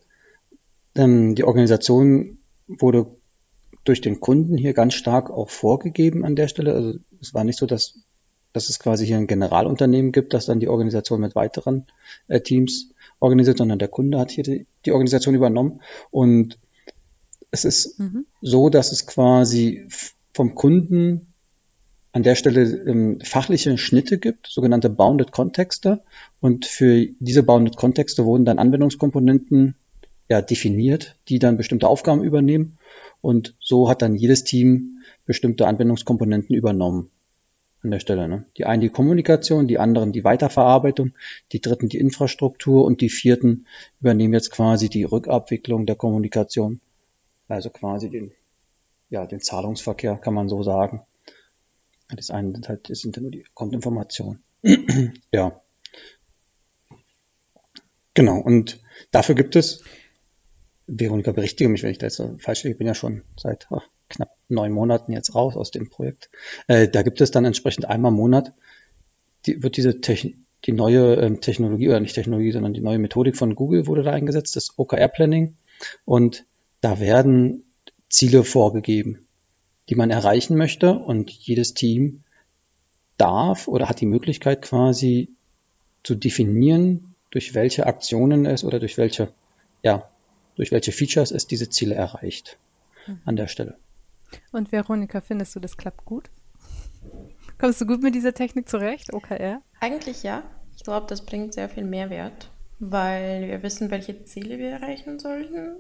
ähm, 0.95 1.35
die 1.35 1.45
Organisation 1.45 2.39
wurde 2.67 3.07
durch 3.85 4.01
den 4.01 4.21
Kunden 4.21 4.57
hier 4.57 4.75
ganz 4.75 4.95
stark 4.95 5.31
auch 5.31 5.51
vorgegeben 5.51 6.25
an 6.25 6.37
der 6.37 6.49
Stelle. 6.49 6.75
Also 6.75 6.99
es 7.21 7.33
war 7.33 7.45
nicht 7.45 7.59
so, 7.59 7.67
dass, 7.67 8.01
dass 8.53 8.69
es 8.69 8.79
quasi 8.79 9.07
hier 9.07 9.17
ein 9.17 9.27
Generalunternehmen 9.27 10.13
gibt, 10.13 10.35
das 10.35 10.47
dann 10.47 10.61
die 10.61 10.69
Organisation 10.69 11.21
mit 11.21 11.35
weiteren 11.35 11.87
äh, 12.29 12.41
Teams 12.41 12.93
organisiert, 13.21 13.59
sondern 13.59 13.79
der 13.79 13.89
Kunde 13.89 14.19
hat 14.19 14.31
hier 14.31 14.45
die, 14.45 14.67
die 14.85 14.93
Organisation 14.93 15.35
übernommen. 15.35 15.81
Und 16.11 16.59
es 17.51 17.65
ist 17.65 17.99
mhm. 17.99 18.27
so, 18.41 18.69
dass 18.71 18.93
es 18.93 19.07
quasi 19.07 19.87
vom 20.33 20.55
Kunden 20.55 21.33
an 22.13 22.23
der 22.23 22.35
Stelle 22.35 22.63
ähm, 22.63 23.21
fachliche 23.23 23.77
Schnitte 23.79 24.19
gibt, 24.19 24.49
sogenannte 24.49 24.91
Bounded 24.91 25.33
Kontexte. 25.33 26.03
Und 26.41 26.67
für 26.67 27.07
diese 27.21 27.43
Bounded 27.43 27.77
Kontexte 27.77 28.25
wurden 28.25 28.45
dann 28.45 28.59
Anwendungskomponenten 28.59 29.75
ja, 30.29 30.43
definiert, 30.43 31.17
die 31.29 31.39
dann 31.39 31.57
bestimmte 31.57 31.89
Aufgaben 31.89 32.25
übernehmen. 32.25 32.79
Und 33.21 33.55
so 33.61 33.89
hat 33.89 34.03
dann 34.03 34.17
jedes 34.17 34.45
Team 34.45 35.03
bestimmte 35.27 35.67
Anwendungskomponenten 35.67 36.55
übernommen 36.55 37.11
an 37.83 37.91
der 37.91 38.01
Stelle. 38.01 38.29
Ne? 38.29 38.45
Die 38.57 38.65
einen 38.65 38.83
die 38.83 38.89
Kommunikation, 38.91 39.69
die 39.69 39.79
anderen 39.79 40.13
die 40.13 40.25
Weiterverarbeitung, 40.25 41.13
die 41.53 41.61
dritten 41.61 41.89
die 41.89 41.99
Infrastruktur 41.99 42.85
und 42.85 43.01
die 43.01 43.11
vierten 43.11 43.67
übernehmen 44.01 44.35
jetzt 44.35 44.51
quasi 44.51 44.89
die 44.89 45.05
Rückabwicklung 45.05 45.87
der 45.87 45.97
Kommunikation. 45.97 46.81
Also 47.51 47.71
quasi 47.71 48.11
den, 48.11 48.33
ja, 49.09 49.27
den 49.27 49.41
Zahlungsverkehr, 49.41 50.17
kann 50.17 50.35
man 50.35 50.49
so 50.49 50.63
sagen. 50.63 51.03
Das 52.15 52.31
eine 52.31 52.53
sind 52.53 52.69
halt, 52.69 52.91
das 52.91 53.01
sind 53.01 53.17
ja 53.17 53.23
nur 53.23 53.31
die 53.31 53.45
Kontoinformationen. 53.55 54.43
ja. 55.33 55.61
Genau. 58.15 58.39
Und 58.39 58.81
dafür 59.11 59.35
gibt 59.35 59.57
es, 59.57 59.83
Veronika, 60.87 61.33
berichtige 61.33 61.71
mich, 61.71 61.83
wenn 61.83 61.91
ich 61.91 61.99
da 61.99 62.07
jetzt 62.07 62.23
falsch 62.39 62.65
liege, 62.65 62.73
ich 62.73 62.79
bin 62.79 62.87
ja 62.87 62.95
schon 62.95 63.23
seit 63.37 63.69
ach, 63.71 63.89
knapp 64.09 64.37
neun 64.49 64.73
Monaten 64.73 65.13
jetzt 65.13 65.35
raus 65.35 65.57
aus 65.57 65.71
dem 65.71 65.89
Projekt. 65.89 66.31
Äh, 66.67 66.89
da 66.89 67.03
gibt 67.03 67.21
es 67.21 67.31
dann 67.31 67.45
entsprechend 67.45 67.87
einmal 67.87 68.11
im 68.11 68.17
Monat, 68.17 68.53
die, 69.47 69.63
wird 69.63 69.77
diese 69.77 70.01
Techn 70.01 70.47
die 70.67 70.73
neue 70.73 71.15
ähm, 71.15 71.41
Technologie, 71.41 71.89
oder 71.89 72.01
nicht 72.01 72.15
Technologie, 72.15 72.53
sondern 72.53 72.75
die 72.75 72.83
neue 72.83 72.99
Methodik 72.99 73.35
von 73.35 73.55
Google 73.55 73.87
wurde 73.87 74.03
da 74.03 74.13
eingesetzt, 74.13 74.57
das 74.57 74.79
OKR-Planning. 74.79 75.57
Und 76.05 76.45
da 76.81 77.01
werden 77.01 77.65
Ziele 78.09 78.45
vorgegeben 78.45 79.27
die 79.91 79.97
man 79.97 80.11
erreichen 80.11 80.57
möchte. 80.57 80.95
Und 80.95 81.31
jedes 81.31 81.75
Team 81.75 82.23
darf 83.19 83.69
oder 83.69 83.89
hat 83.89 84.01
die 84.01 84.07
Möglichkeit 84.07 84.63
quasi 84.63 85.29
zu 86.03 86.15
definieren, 86.15 87.15
durch 87.31 87.55
welche 87.55 87.87
Aktionen 87.87 88.47
es 88.47 88.65
oder 88.65 88.81
durch 88.81 88.97
welche, 88.97 89.33
ja, 89.83 90.09
durch 90.57 90.73
welche 90.73 90.93
Features 90.93 91.31
es 91.33 91.47
diese 91.47 91.69
Ziele 91.69 91.95
erreicht 91.95 92.57
mhm. 93.07 93.21
an 93.25 93.37
der 93.37 93.49
Stelle. 93.49 93.77
Und 94.53 94.73
Veronika, 94.73 95.21
findest 95.21 95.55
du, 95.55 95.61
das 95.61 95.77
klappt 95.77 96.05
gut? 96.05 96.31
Kommst 97.59 97.81
du 97.81 97.87
gut 97.87 98.03
mit 98.03 98.15
dieser 98.15 98.33
Technik 98.33 98.69
zurecht, 98.69 99.13
OKR? 99.13 99.61
Eigentlich 99.81 100.23
ja. 100.23 100.43
Ich 100.77 100.85
glaube, 100.85 101.07
das 101.09 101.27
bringt 101.27 101.53
sehr 101.53 101.69
viel 101.69 101.85
Mehrwert, 101.85 102.51
weil 102.79 103.49
wir 103.49 103.63
wissen, 103.63 103.91
welche 103.91 104.25
Ziele 104.25 104.59
wir 104.59 104.71
erreichen 104.71 105.19
sollten 105.19 105.77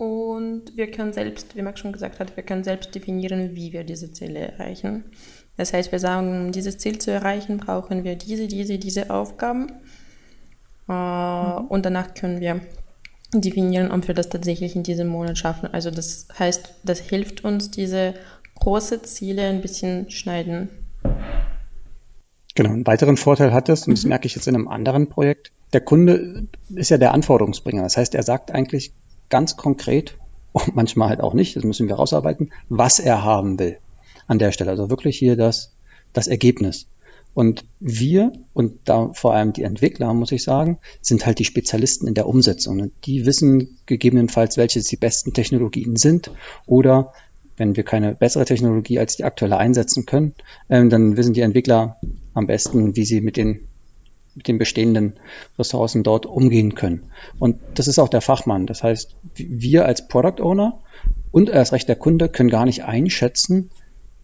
und 0.00 0.74
wir 0.76 0.90
können 0.90 1.12
selbst, 1.12 1.54
wie 1.56 1.60
Max 1.60 1.78
schon 1.78 1.92
gesagt 1.92 2.20
hat, 2.20 2.34
wir 2.34 2.42
können 2.42 2.64
selbst 2.64 2.94
definieren, 2.94 3.54
wie 3.54 3.74
wir 3.74 3.84
diese 3.84 4.10
Ziele 4.10 4.38
erreichen. 4.38 5.04
Das 5.58 5.74
heißt, 5.74 5.92
wir 5.92 5.98
sagen, 5.98 6.46
um 6.46 6.52
dieses 6.52 6.78
Ziel 6.78 6.98
zu 6.98 7.10
erreichen, 7.10 7.58
brauchen 7.58 8.02
wir 8.02 8.16
diese, 8.16 8.48
diese, 8.48 8.78
diese 8.78 9.10
Aufgaben. 9.10 9.70
Äh, 10.88 10.92
mhm. 10.92 11.66
Und 11.66 11.84
danach 11.84 12.14
können 12.14 12.40
wir 12.40 12.62
definieren, 13.34 13.92
ob 13.92 14.08
wir 14.08 14.14
das 14.14 14.30
tatsächlich 14.30 14.74
in 14.74 14.84
diesem 14.84 15.06
Monat 15.06 15.36
schaffen. 15.36 15.68
Also 15.70 15.90
das 15.90 16.28
heißt, 16.38 16.76
das 16.82 17.00
hilft 17.00 17.44
uns, 17.44 17.70
diese 17.70 18.14
große 18.54 19.02
Ziele 19.02 19.48
ein 19.48 19.60
bisschen 19.60 20.10
schneiden. 20.10 20.70
Genau, 22.54 22.70
einen 22.70 22.86
weiteren 22.86 23.18
Vorteil 23.18 23.52
hat 23.52 23.68
es, 23.68 23.86
und 23.86 23.98
das 23.98 24.04
mhm. 24.04 24.08
merke 24.08 24.24
ich 24.28 24.34
jetzt 24.34 24.48
in 24.48 24.54
einem 24.54 24.66
anderen 24.66 25.10
Projekt, 25.10 25.52
der 25.74 25.82
Kunde 25.82 26.46
ist 26.70 26.88
ja 26.88 26.96
der 26.96 27.12
Anforderungsbringer. 27.12 27.82
Das 27.82 27.98
heißt, 27.98 28.14
er 28.14 28.22
sagt 28.22 28.50
eigentlich 28.50 28.94
ganz 29.30 29.56
konkret, 29.56 30.18
und 30.52 30.74
manchmal 30.74 31.08
halt 31.08 31.20
auch 31.20 31.34
nicht, 31.34 31.56
das 31.56 31.64
müssen 31.64 31.88
wir 31.88 31.94
rausarbeiten, 31.94 32.52
was 32.68 32.98
er 32.98 33.22
haben 33.22 33.58
will 33.58 33.78
an 34.26 34.38
der 34.38 34.52
Stelle. 34.52 34.70
Also 34.70 34.90
wirklich 34.90 35.16
hier 35.16 35.36
das, 35.36 35.72
das 36.12 36.26
Ergebnis. 36.26 36.88
Und 37.34 37.64
wir 37.78 38.32
und 38.52 38.80
da 38.86 39.12
vor 39.12 39.34
allem 39.34 39.52
die 39.52 39.62
Entwickler, 39.62 40.12
muss 40.12 40.32
ich 40.32 40.42
sagen, 40.42 40.78
sind 41.00 41.26
halt 41.26 41.38
die 41.38 41.44
Spezialisten 41.44 42.08
in 42.08 42.14
der 42.14 42.26
Umsetzung. 42.26 42.80
Und 42.80 42.92
die 43.04 43.24
wissen 43.24 43.78
gegebenenfalls, 43.86 44.56
welche 44.56 44.80
die 44.80 44.96
besten 44.96 45.32
Technologien 45.32 45.94
sind 45.96 46.32
oder 46.66 47.12
wenn 47.56 47.76
wir 47.76 47.84
keine 47.84 48.14
bessere 48.14 48.46
Technologie 48.46 48.98
als 48.98 49.16
die 49.16 49.24
aktuelle 49.24 49.58
einsetzen 49.58 50.06
können, 50.06 50.34
ähm, 50.68 50.88
dann 50.88 51.16
wissen 51.16 51.34
die 51.34 51.42
Entwickler 51.42 52.00
am 52.32 52.46
besten, 52.46 52.96
wie 52.96 53.04
sie 53.04 53.20
mit 53.20 53.36
den 53.36 53.68
mit 54.34 54.48
den 54.48 54.58
bestehenden 54.58 55.14
Ressourcen 55.58 56.02
dort 56.02 56.26
umgehen 56.26 56.74
können. 56.74 57.10
Und 57.38 57.58
das 57.74 57.88
ist 57.88 57.98
auch 57.98 58.08
der 58.08 58.20
Fachmann. 58.20 58.66
Das 58.66 58.82
heißt, 58.82 59.16
wir 59.36 59.86
als 59.86 60.08
Product 60.08 60.42
Owner 60.42 60.80
und 61.30 61.48
erst 61.48 61.72
recht 61.72 61.88
der 61.88 61.96
Kunde 61.96 62.28
können 62.28 62.50
gar 62.50 62.64
nicht 62.64 62.84
einschätzen, 62.84 63.70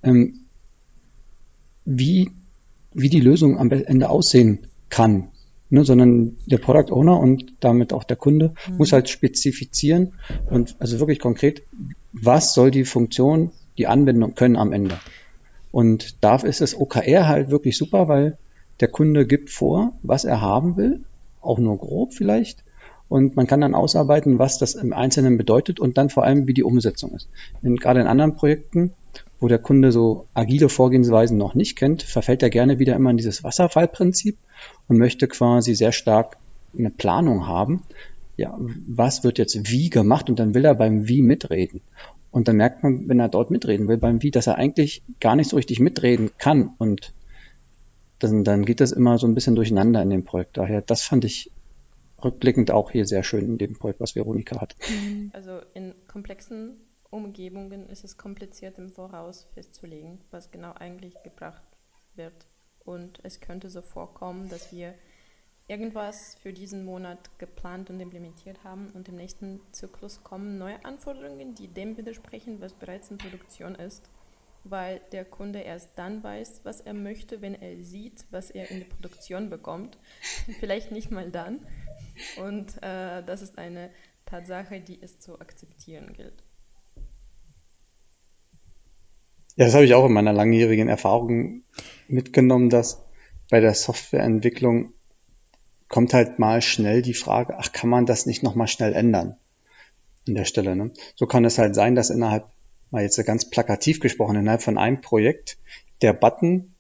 ähm, 0.03 0.41
wie, 1.85 2.31
wie 2.93 3.09
die 3.09 3.21
Lösung 3.21 3.59
am 3.59 3.71
Ende 3.71 4.11
aussehen 4.11 4.67
kann. 4.89 5.29
Ne, 5.69 5.85
sondern 5.85 6.37
der 6.47 6.59
Product 6.59 6.93
Owner 6.93 7.19
und 7.19 7.55
damit 7.59 7.93
auch 7.93 8.05
der 8.05 8.17
Kunde 8.17 8.55
mhm. 8.69 8.77
muss 8.77 8.93
halt 8.93 9.09
spezifizieren 9.09 10.13
und 10.49 10.77
also 10.79 11.01
wirklich 11.01 11.19
konkret, 11.19 11.65
was 12.13 12.55
soll 12.55 12.71
die 12.71 12.85
Funktion, 12.85 13.51
die 13.77 13.89
Anwendung 13.89 14.37
können 14.37 14.55
am 14.55 14.73
Ende. 14.73 14.97
Und 15.73 16.23
da 16.23 16.37
ist 16.37 16.61
das 16.61 16.79
OKR 16.79 17.27
halt 17.27 17.51
wirklich 17.51 17.77
super, 17.77 18.07
weil 18.07 18.39
der 18.81 18.89
Kunde 18.89 19.27
gibt 19.27 19.51
vor, 19.51 19.93
was 20.03 20.25
er 20.25 20.41
haben 20.41 20.77
will, 20.77 21.05
auch 21.41 21.59
nur 21.59 21.79
grob 21.79 22.13
vielleicht. 22.13 22.65
Und 23.09 23.37
man 23.37 23.47
kann 23.47 23.61
dann 23.61 23.75
ausarbeiten, 23.75 24.39
was 24.39 24.59
das 24.59 24.75
im 24.75 24.93
Einzelnen 24.93 25.39
bedeutet 25.39 25.79
und 25.79 25.97
dann 25.97 26.11
vor 26.11 26.25
allem, 26.25 26.47
wie 26.47 26.55
die 26.55 26.65
Umsetzung 26.65 27.13
ist. 27.13 27.29
In, 27.63 27.77
gerade 27.77 28.01
in 28.01 28.07
anderen 28.09 28.35
Projekten, 28.35 28.93
wo 29.39 29.49
der 29.49 29.59
Kunde 29.59 29.93
so 29.93 30.27
agile 30.35 30.69
Vorgehensweisen 30.69 31.39
noch 31.39 31.55
nicht 31.55 31.77
kennt, 31.77 32.03
verfällt 32.03 32.43
er 32.43 32.51
gerne 32.51 32.79
wieder 32.79 32.97
immer 32.97 33.11
in 33.11 33.17
dieses 33.17 33.45
Wasserfallprinzip 33.45 34.37
und 34.89 34.99
möchte 34.99 35.29
quasi 35.29 35.75
sehr 35.75 35.93
stark 35.93 36.37
eine 36.77 36.91
Planung 36.91 37.47
haben. 37.47 37.83
Ja, 38.37 38.59
was 38.87 39.25
wird 39.25 39.39
jetzt 39.39 39.71
wie 39.71 39.89
gemacht? 39.89 40.29
Und 40.29 40.39
dann 40.39 40.55
will 40.55 40.65
er 40.65 40.75
beim 40.75 41.09
Wie 41.09 41.23
mitreden. 41.23 41.81
Und 42.31 42.49
dann 42.49 42.57
merkt 42.57 42.83
man, 42.83 43.09
wenn 43.09 43.21
er 43.21 43.29
dort 43.29 43.51
mitreden 43.51 43.89
will, 43.89 43.97
beim 43.97 44.23
Wie, 44.23 44.31
dass 44.31 44.47
er 44.47 44.57
eigentlich 44.57 45.03
gar 45.21 45.37
nicht 45.37 45.49
so 45.49 45.57
richtig 45.57 45.81
mitreden 45.81 46.31
kann 46.39 46.71
und 46.79 47.15
dann, 48.19 48.45
dann 48.45 48.65
geht 48.65 48.81
das 48.81 48.93
immer 48.93 49.19
so 49.19 49.27
ein 49.27 49.35
bisschen 49.35 49.55
durcheinander 49.55 50.03
in 50.03 50.11
dem 50.11 50.25
Projekt. 50.25 50.57
Daher, 50.57 50.83
das 50.83 51.03
fand 51.03 51.25
ich 51.25 51.53
rückblickend 52.23 52.71
auch 52.71 52.91
hier 52.91 53.07
sehr 53.07 53.23
schön 53.23 53.45
in 53.45 53.59
dem 53.59 53.75
Projekt, 53.75 54.01
was 54.01 54.17
Veronika 54.17 54.61
hat. 54.61 54.75
Mhm. 54.89 55.31
Also 55.35 55.61
in 55.75 55.95
komplexen 56.09 56.77
Umgebungen 57.11 57.89
ist 57.89 58.05
es 58.05 58.17
kompliziert 58.17 58.79
im 58.79 58.91
Voraus 58.91 59.49
festzulegen, 59.55 60.21
was 60.31 60.51
genau 60.51 60.73
eigentlich 60.73 61.15
gebracht 61.23 61.63
wird. 62.15 62.47
Und 62.85 63.21
es 63.23 63.41
könnte 63.41 63.69
so 63.69 63.83
vorkommen, 63.83 64.49
dass 64.49 64.73
wir 64.73 64.95
irgendwas 65.69 66.37
für 66.41 66.53
diesen 66.53 66.85
Monat 66.85 67.39
geplant 67.39 67.91
und 67.91 68.01
implementiert 68.01 68.63
haben 68.63 68.91
und 68.95 69.09
im 69.09 69.17
nächsten 69.17 69.61
Zyklus 69.73 70.23
kommen 70.23 70.59
neue 70.59 70.85
Anforderungen, 70.85 71.55
die 71.55 71.69
dem 71.69 71.97
widersprechen, 71.97 72.61
was 72.61 72.73
bereits 72.73 73.11
in 73.11 73.19
Produktion 73.19 73.75
ist 73.75 74.09
weil 74.71 75.01
der 75.13 75.25
Kunde 75.25 75.61
erst 75.61 75.91
dann 75.97 76.23
weiß, 76.23 76.61
was 76.65 76.81
er 76.81 76.95
möchte, 76.95 77.43
wenn 77.43 77.55
er 77.55 77.83
sieht, 77.83 78.27
was 78.31 78.51
er 78.51 78.71
in 78.71 78.81
der 78.81 78.87
Produktion 78.87 79.51
bekommt. 79.51 79.99
Vielleicht 80.61 80.93
nicht 80.93 81.11
mal 81.11 81.31
dann. 81.31 81.61
Und 82.37 82.77
äh, 82.83 83.23
das 83.25 83.43
ist 83.43 83.59
eine 83.59 83.91
Tatsache, 84.25 84.81
die 84.81 85.01
es 85.01 85.19
zu 85.21 85.41
akzeptieren 85.41 86.13
gilt. 86.13 86.43
Ja, 89.57 89.65
das 89.65 89.75
habe 89.75 89.85
ich 89.85 89.95
auch 89.95 90.07
in 90.07 90.13
meiner 90.13 90.33
langjährigen 90.35 90.89
Erfahrung 90.89 91.63
mitgenommen, 92.09 92.69
dass 92.69 93.03
bei 93.49 93.61
der 93.61 93.75
Softwareentwicklung 93.75 94.93
kommt 95.89 96.13
halt 96.13 96.39
mal 96.39 96.61
schnell 96.63 97.01
die 97.01 97.15
Frage, 97.15 97.57
ach, 97.59 97.73
kann 97.73 97.89
man 97.89 98.07
das 98.07 98.27
nicht 98.27 98.43
nochmal 98.43 98.69
schnell 98.69 98.93
ändern? 98.93 99.37
An 100.29 100.35
der 100.35 100.45
Stelle. 100.45 100.75
Ne? 100.75 100.93
So 101.15 101.27
kann 101.27 101.45
es 101.45 101.59
halt 101.59 101.75
sein, 101.75 101.95
dass 101.95 102.11
innerhalb 102.11 102.51
mal 102.91 103.03
jetzt 103.03 103.25
ganz 103.25 103.51
plakativ 103.51 104.01
gesprochen, 104.01 104.37
innerhalb 104.37 104.63
von 104.63 104.79
einem 104.79 105.01
Projekt 105.01 105.59
der 106.03 106.13
Button 106.13 106.75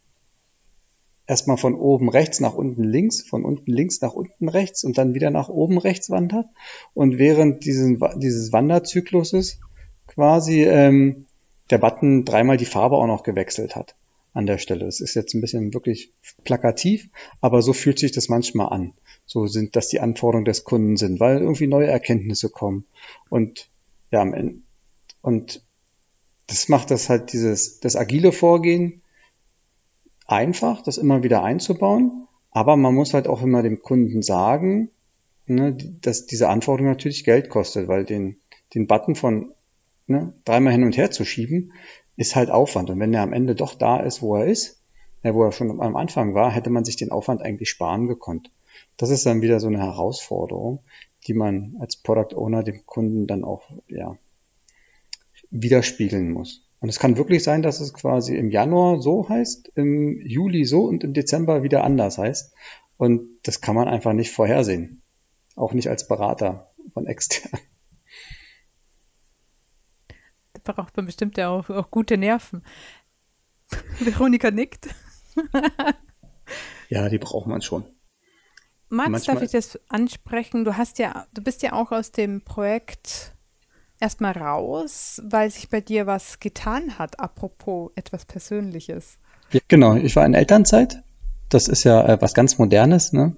erstmal 1.26 1.56
von 1.56 1.74
oben 1.74 2.08
rechts 2.08 2.40
nach 2.40 2.54
unten 2.54 2.84
links, 2.84 3.22
von 3.22 3.44
unten 3.44 3.72
links 3.72 4.00
nach 4.00 4.12
unten 4.12 4.48
rechts 4.48 4.84
und 4.84 4.96
dann 4.98 5.14
wieder 5.14 5.30
nach 5.30 5.48
oben 5.48 5.78
rechts 5.78 6.10
wandert. 6.10 6.46
Und 6.94 7.18
während 7.18 7.64
diesen, 7.64 8.00
dieses 8.16 8.52
Wanderzykluses 8.52 9.60
quasi 10.06 10.62
ähm, 10.62 11.26
der 11.70 11.78
Button 11.78 12.24
dreimal 12.24 12.56
die 12.56 12.64
Farbe 12.64 12.96
auch 12.96 13.06
noch 13.06 13.24
gewechselt 13.24 13.74
hat 13.74 13.96
an 14.32 14.46
der 14.46 14.58
Stelle. 14.58 14.86
Es 14.86 15.00
ist 15.00 15.14
jetzt 15.14 15.34
ein 15.34 15.40
bisschen 15.40 15.74
wirklich 15.74 16.12
plakativ, 16.44 17.08
aber 17.40 17.62
so 17.62 17.72
fühlt 17.72 17.98
sich 17.98 18.12
das 18.12 18.28
manchmal 18.28 18.68
an. 18.68 18.92
So 19.24 19.46
sind, 19.46 19.74
dass 19.74 19.88
die 19.88 20.00
Anforderungen 20.00 20.44
des 20.44 20.64
Kunden 20.64 20.96
sind, 20.96 21.18
weil 21.18 21.38
irgendwie 21.38 21.66
neue 21.66 21.86
Erkenntnisse 21.86 22.50
kommen. 22.50 22.84
Und 23.30 23.70
ja, 24.12 24.24
und 25.22 25.65
das 26.46 26.68
macht 26.68 26.90
das 26.90 27.08
halt 27.08 27.32
dieses, 27.32 27.80
das 27.80 27.96
agile 27.96 28.32
Vorgehen 28.32 29.02
einfach, 30.26 30.82
das 30.82 30.98
immer 30.98 31.22
wieder 31.22 31.42
einzubauen. 31.42 32.26
Aber 32.50 32.76
man 32.76 32.94
muss 32.94 33.14
halt 33.14 33.28
auch 33.28 33.42
immer 33.42 33.62
dem 33.62 33.82
Kunden 33.82 34.22
sagen, 34.22 34.90
ne, 35.46 35.76
dass 36.00 36.26
diese 36.26 36.48
Anforderung 36.48 36.90
natürlich 36.90 37.24
Geld 37.24 37.48
kostet, 37.48 37.88
weil 37.88 38.04
den, 38.04 38.38
den 38.74 38.86
Button 38.86 39.14
von 39.14 39.52
ne, 40.06 40.32
dreimal 40.44 40.72
hin 40.72 40.84
und 40.84 40.96
her 40.96 41.10
zu 41.10 41.24
schieben, 41.24 41.72
ist 42.16 42.36
halt 42.36 42.50
Aufwand. 42.50 42.90
Und 42.90 42.98
wenn 42.98 43.12
er 43.12 43.22
am 43.22 43.32
Ende 43.32 43.54
doch 43.54 43.74
da 43.74 43.98
ist, 44.00 44.22
wo 44.22 44.36
er 44.36 44.46
ist, 44.46 44.80
ja, 45.22 45.34
wo 45.34 45.44
er 45.44 45.52
schon 45.52 45.80
am 45.80 45.96
Anfang 45.96 46.34
war, 46.34 46.50
hätte 46.50 46.70
man 46.70 46.84
sich 46.84 46.96
den 46.96 47.10
Aufwand 47.10 47.42
eigentlich 47.42 47.68
sparen 47.68 48.06
gekonnt. 48.06 48.50
Das 48.96 49.10
ist 49.10 49.26
dann 49.26 49.42
wieder 49.42 49.60
so 49.60 49.66
eine 49.66 49.78
Herausforderung, 49.78 50.80
die 51.26 51.34
man 51.34 51.76
als 51.80 51.96
Product 51.96 52.36
Owner 52.36 52.62
dem 52.62 52.86
Kunden 52.86 53.26
dann 53.26 53.44
auch 53.44 53.68
ja, 53.88 54.16
widerspiegeln 55.50 56.30
muss. 56.32 56.66
Und 56.80 56.88
es 56.88 56.98
kann 56.98 57.16
wirklich 57.16 57.42
sein, 57.42 57.62
dass 57.62 57.80
es 57.80 57.94
quasi 57.94 58.36
im 58.36 58.50
Januar 58.50 59.00
so 59.00 59.28
heißt, 59.28 59.72
im 59.74 60.20
Juli 60.20 60.64
so 60.64 60.84
und 60.84 61.04
im 61.04 61.14
Dezember 61.14 61.62
wieder 61.62 61.84
anders 61.84 62.18
heißt. 62.18 62.54
Und 62.96 63.28
das 63.42 63.60
kann 63.60 63.74
man 63.74 63.88
einfach 63.88 64.12
nicht 64.12 64.30
vorhersehen. 64.30 65.02
Auch 65.54 65.72
nicht 65.72 65.88
als 65.88 66.06
Berater 66.06 66.72
von 66.92 67.06
extern. 67.06 67.58
Da 70.62 70.72
braucht 70.72 70.96
man 70.96 71.06
bestimmt 71.06 71.36
ja 71.38 71.48
auch, 71.48 71.70
auch 71.70 71.90
gute 71.90 72.16
Nerven. 72.16 72.64
Veronika 74.00 74.50
nickt. 74.50 74.88
ja, 76.88 77.08
die 77.08 77.18
braucht 77.18 77.46
man 77.46 77.62
schon. 77.62 77.84
Max, 78.88 79.10
Manchmal 79.10 79.36
darf 79.36 79.44
ich 79.44 79.52
das 79.52 79.78
ansprechen? 79.88 80.64
Du 80.64 80.76
hast 80.76 80.98
ja, 80.98 81.26
du 81.32 81.42
bist 81.42 81.62
ja 81.62 81.72
auch 81.72 81.92
aus 81.92 82.12
dem 82.12 82.42
Projekt 82.42 83.35
erstmal 84.00 84.32
raus, 84.32 85.20
weil 85.24 85.50
sich 85.50 85.68
bei 85.68 85.80
dir 85.80 86.06
was 86.06 86.40
getan 86.40 86.98
hat, 86.98 87.20
apropos 87.20 87.90
etwas 87.94 88.24
Persönliches. 88.24 89.18
Ja, 89.52 89.60
genau, 89.68 89.94
ich 89.96 90.16
war 90.16 90.26
in 90.26 90.34
Elternzeit. 90.34 91.02
Das 91.48 91.68
ist 91.68 91.84
ja 91.84 92.06
äh, 92.06 92.20
was 92.20 92.34
ganz 92.34 92.58
Modernes, 92.58 93.12
ne? 93.12 93.36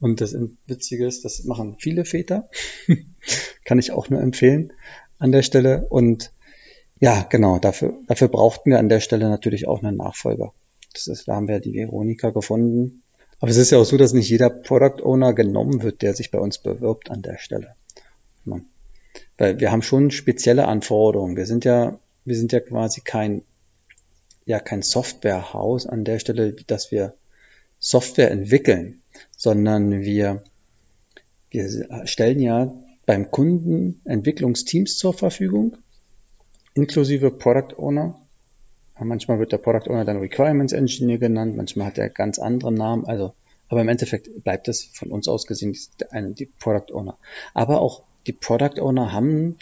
Und 0.00 0.20
das 0.20 0.36
Witzige 0.66 1.06
ist, 1.06 1.24
das 1.24 1.44
machen 1.44 1.76
viele 1.78 2.04
Väter. 2.04 2.48
Kann 3.64 3.80
ich 3.80 3.90
auch 3.90 4.08
nur 4.10 4.20
empfehlen 4.20 4.72
an 5.18 5.32
der 5.32 5.42
Stelle. 5.42 5.86
Und 5.88 6.32
ja, 7.00 7.22
genau, 7.28 7.58
dafür, 7.58 7.98
dafür 8.06 8.28
brauchten 8.28 8.70
wir 8.70 8.78
an 8.78 8.88
der 8.88 9.00
Stelle 9.00 9.28
natürlich 9.28 9.66
auch 9.66 9.82
einen 9.82 9.96
Nachfolger. 9.96 10.52
Das 10.94 11.08
ist, 11.08 11.26
da 11.26 11.34
haben 11.34 11.48
wir 11.48 11.58
die 11.58 11.74
Veronika 11.74 12.30
gefunden. 12.30 13.02
Aber 13.40 13.50
es 13.50 13.56
ist 13.56 13.70
ja 13.70 13.78
auch 13.78 13.84
so, 13.84 13.96
dass 13.96 14.12
nicht 14.12 14.28
jeder 14.28 14.50
Product 14.50 15.02
Owner 15.02 15.32
genommen 15.32 15.82
wird, 15.82 16.02
der 16.02 16.14
sich 16.14 16.30
bei 16.30 16.38
uns 16.38 16.58
bewirbt 16.58 17.10
an 17.10 17.22
der 17.22 17.38
Stelle. 17.38 17.74
Weil 19.38 19.60
wir 19.60 19.70
haben 19.70 19.82
schon 19.82 20.10
spezielle 20.10 20.66
Anforderungen. 20.66 21.36
Wir 21.36 21.46
sind 21.46 21.64
ja, 21.64 21.98
wir 22.24 22.36
sind 22.36 22.52
ja 22.52 22.60
quasi 22.60 23.00
kein, 23.00 23.42
ja, 24.44 24.58
kein 24.58 24.82
Softwarehaus 24.82 25.86
an 25.86 26.04
der 26.04 26.18
Stelle, 26.18 26.52
dass 26.52 26.90
wir 26.90 27.14
Software 27.78 28.32
entwickeln, 28.32 29.00
sondern 29.36 30.00
wir, 30.02 30.42
wir 31.50 32.06
stellen 32.06 32.40
ja 32.40 32.74
beim 33.06 33.30
Kunden 33.30 34.02
Entwicklungsteams 34.04 34.98
zur 34.98 35.14
Verfügung, 35.14 35.78
inklusive 36.74 37.30
Product 37.30 37.78
Owner. 37.78 38.20
Manchmal 39.00 39.38
wird 39.38 39.52
der 39.52 39.58
Product 39.58 39.88
Owner 39.88 40.04
dann 40.04 40.18
Requirements 40.18 40.72
Engineer 40.72 41.18
genannt, 41.18 41.56
manchmal 41.56 41.86
hat 41.86 41.98
er 41.98 42.08
ganz 42.08 42.40
andere 42.40 42.72
Namen, 42.72 43.06
also, 43.06 43.32
aber 43.68 43.80
im 43.82 43.88
Endeffekt 43.88 44.42
bleibt 44.42 44.66
es 44.66 44.84
von 44.92 45.12
uns 45.12 45.28
aus 45.28 45.46
gesehen 45.46 45.72
die, 45.72 46.34
die 46.34 46.46
Product 46.46 46.92
Owner. 46.92 47.16
Aber 47.54 47.80
auch 47.80 48.02
die 48.28 48.32
Product 48.32 48.80
Owner 48.80 49.12
haben 49.12 49.56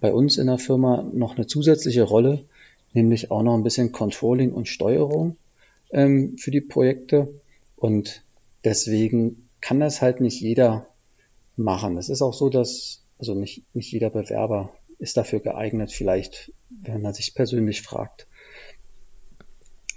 bei 0.00 0.12
uns 0.12 0.36
in 0.36 0.46
der 0.46 0.58
Firma 0.58 1.02
noch 1.12 1.36
eine 1.36 1.46
zusätzliche 1.46 2.02
Rolle, 2.02 2.44
nämlich 2.92 3.30
auch 3.30 3.42
noch 3.42 3.54
ein 3.54 3.62
bisschen 3.62 3.92
Controlling 3.92 4.52
und 4.52 4.68
Steuerung 4.68 5.36
ähm, 5.90 6.36
für 6.36 6.50
die 6.50 6.60
Projekte. 6.60 7.28
Und 7.76 8.22
deswegen 8.64 9.48
kann 9.60 9.80
das 9.80 10.02
halt 10.02 10.20
nicht 10.20 10.40
jeder 10.40 10.86
machen. 11.56 11.96
Es 11.96 12.08
ist 12.08 12.22
auch 12.22 12.34
so, 12.34 12.50
dass, 12.50 13.02
also 13.18 13.34
nicht, 13.34 13.64
nicht 13.74 13.90
jeder 13.90 14.10
Bewerber 14.10 14.72
ist 14.98 15.16
dafür 15.16 15.40
geeignet, 15.40 15.90
vielleicht, 15.90 16.52
wenn 16.68 17.02
man 17.02 17.14
sich 17.14 17.34
persönlich 17.34 17.82
fragt. 17.82 18.26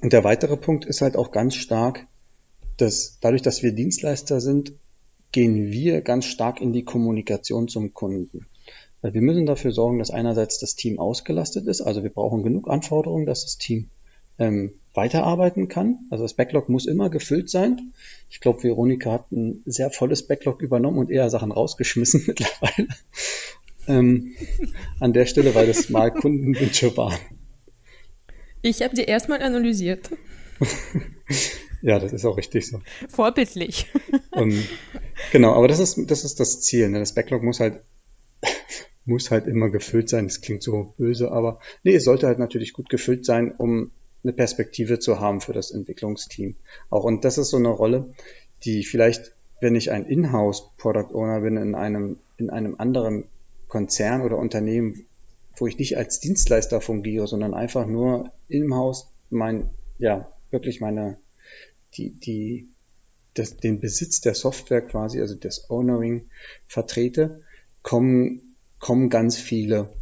Und 0.01 0.13
der 0.13 0.23
weitere 0.23 0.57
Punkt 0.57 0.85
ist 0.85 1.01
halt 1.01 1.15
auch 1.15 1.31
ganz 1.31 1.55
stark, 1.55 2.07
dass 2.77 3.19
dadurch, 3.21 3.41
dass 3.41 3.63
wir 3.63 3.73
Dienstleister 3.73 4.41
sind, 4.41 4.73
gehen 5.33 5.71
wir 5.71 6.01
ganz 6.01 6.25
stark 6.25 6.61
in 6.61 6.71
die 6.71 6.85
Kommunikation 6.85 7.67
zum 7.67 7.93
Kunden. 7.93 8.47
Weil 9.01 9.13
wir 9.13 9.21
müssen 9.21 9.45
dafür 9.45 9.73
sorgen, 9.73 9.99
dass 9.99 10.11
einerseits 10.11 10.59
das 10.59 10.75
Team 10.75 10.97
ausgelastet 10.97 11.67
ist, 11.67 11.81
also 11.81 12.03
wir 12.03 12.09
brauchen 12.09 12.43
genug 12.43 12.69
Anforderungen, 12.69 13.25
dass 13.25 13.43
das 13.43 13.57
Team 13.57 13.89
ähm, 14.39 14.75
weiterarbeiten 14.93 15.67
kann. 15.67 15.99
Also 16.09 16.23
das 16.23 16.35
Backlog 16.35 16.69
muss 16.69 16.85
immer 16.85 17.09
gefüllt 17.09 17.49
sein. 17.49 17.93
Ich 18.29 18.39
glaube, 18.39 18.63
Veronika 18.63 19.11
hat 19.11 19.31
ein 19.31 19.61
sehr 19.65 19.91
volles 19.91 20.25
Backlog 20.25 20.61
übernommen 20.61 20.99
und 20.99 21.11
eher 21.11 21.29
Sachen 21.29 21.51
rausgeschmissen 21.51 22.23
mittlerweile. 22.27 22.87
ähm, 23.87 24.35
an 24.99 25.11
der 25.11 25.25
Stelle, 25.25 25.53
weil 25.53 25.67
das 25.67 25.89
mal 25.89 26.11
Kundenwünsche 26.11 26.95
waren. 26.95 27.19
Ich 28.61 28.81
habe 28.81 28.95
die 28.95 29.03
erstmal 29.03 29.41
analysiert. 29.41 30.09
ja, 31.83 31.99
das 31.99 32.13
ist 32.13 32.23
auch 32.25 32.37
richtig 32.37 32.65
so. 32.65 32.79
Vorbildlich. 33.09 33.91
Und, 34.31 34.55
genau, 35.33 35.53
aber 35.53 35.67
das 35.67 35.79
ist, 35.79 35.99
das 36.09 36.23
ist 36.23 36.39
das 36.39 36.61
Ziel. 36.61 36.89
Ne? 36.89 36.99
Das 36.99 37.13
Backlog 37.13 37.43
muss 37.43 37.59
halt, 37.59 37.81
muss 39.05 39.31
halt 39.31 39.47
immer 39.47 39.69
gefüllt 39.69 40.07
sein. 40.07 40.27
Das 40.27 40.39
klingt 40.39 40.63
so 40.63 40.93
böse, 40.97 41.31
aber 41.31 41.59
nee, 41.83 41.93
es 41.93 42.05
sollte 42.05 42.27
halt 42.27 42.39
natürlich 42.39 42.71
gut 42.71 42.87
gefüllt 42.87 43.25
sein, 43.25 43.51
um 43.51 43.91
eine 44.23 44.31
Perspektive 44.31 44.99
zu 44.99 45.19
haben 45.19 45.41
für 45.41 45.51
das 45.51 45.71
Entwicklungsteam. 45.71 46.55
Auch 46.89 47.03
und 47.03 47.25
das 47.25 47.37
ist 47.37 47.49
so 47.49 47.57
eine 47.57 47.67
Rolle, 47.67 48.13
die 48.63 48.85
vielleicht, 48.85 49.35
wenn 49.59 49.75
ich 49.75 49.91
ein 49.91 50.05
Inhouse 50.05 50.71
Product 50.77 51.13
Owner 51.13 51.41
bin 51.41 51.57
in 51.57 51.75
einem, 51.75 52.17
in 52.37 52.49
einem 52.49 52.75
anderen 52.77 53.25
Konzern 53.67 54.21
oder 54.21 54.37
Unternehmen, 54.37 55.05
wo 55.57 55.67
ich 55.67 55.77
nicht 55.77 55.97
als 55.97 56.21
Dienstleister 56.21 56.79
fungiere, 56.79 57.27
sondern 57.27 57.53
einfach 57.53 57.85
nur 57.85 58.31
im 58.47 58.73
Haus 58.73 59.11
mein, 59.29 59.69
ja, 59.97 60.31
wirklich 60.49 60.79
meine, 60.79 61.17
die, 61.97 62.11
die, 62.11 62.69
das, 63.33 63.57
den 63.57 63.79
Besitz 63.79 64.21
der 64.21 64.35
Software 64.35 64.81
quasi, 64.81 65.21
also 65.21 65.35
das 65.35 65.69
Owning 65.69 66.29
vertrete, 66.67 67.41
kommen, 67.81 68.55
kommen 68.79 69.09
ganz 69.09 69.37
viele 69.37 69.93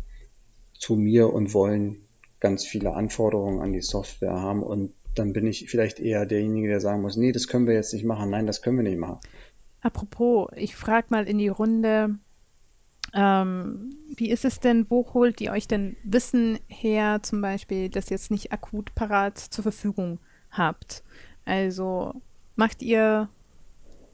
zu 0.73 0.95
mir 0.95 1.31
und 1.31 1.53
wollen 1.53 2.07
ganz 2.39 2.65
viele 2.65 2.93
Anforderungen 2.93 3.61
an 3.61 3.73
die 3.73 3.81
Software 3.81 4.33
haben 4.33 4.63
und 4.63 4.93
dann 5.15 5.33
bin 5.33 5.45
ich 5.45 5.69
vielleicht 5.69 5.99
eher 5.99 6.25
derjenige, 6.25 6.67
der 6.67 6.79
sagen 6.79 7.01
muss, 7.01 7.17
nee, 7.17 7.31
das 7.31 7.47
können 7.47 7.67
wir 7.67 7.73
jetzt 7.73 7.93
nicht 7.93 8.05
machen, 8.05 8.29
nein, 8.29 8.47
das 8.47 8.61
können 8.61 8.77
wir 8.77 8.83
nicht 8.83 8.97
machen. 8.97 9.19
Apropos, 9.81 10.49
ich 10.55 10.75
frage 10.75 11.07
mal 11.09 11.27
in 11.27 11.37
die 11.37 11.49
Runde, 11.49 12.17
ähm, 13.13 13.89
wie 14.15 14.29
ist 14.29 14.45
es 14.45 14.59
denn, 14.59 14.85
wo 14.89 15.13
holt 15.13 15.41
ihr 15.41 15.51
euch 15.51 15.67
denn 15.67 15.97
Wissen 16.03 16.59
her, 16.67 17.19
zum 17.23 17.41
Beispiel, 17.41 17.89
das 17.89 18.09
jetzt 18.09 18.31
nicht 18.31 18.51
akut 18.53 18.95
parat 18.95 19.37
zur 19.37 19.63
Verfügung 19.63 20.19
habt? 20.49 21.03
Also 21.45 22.13
macht 22.55 22.81
ihr 22.81 23.29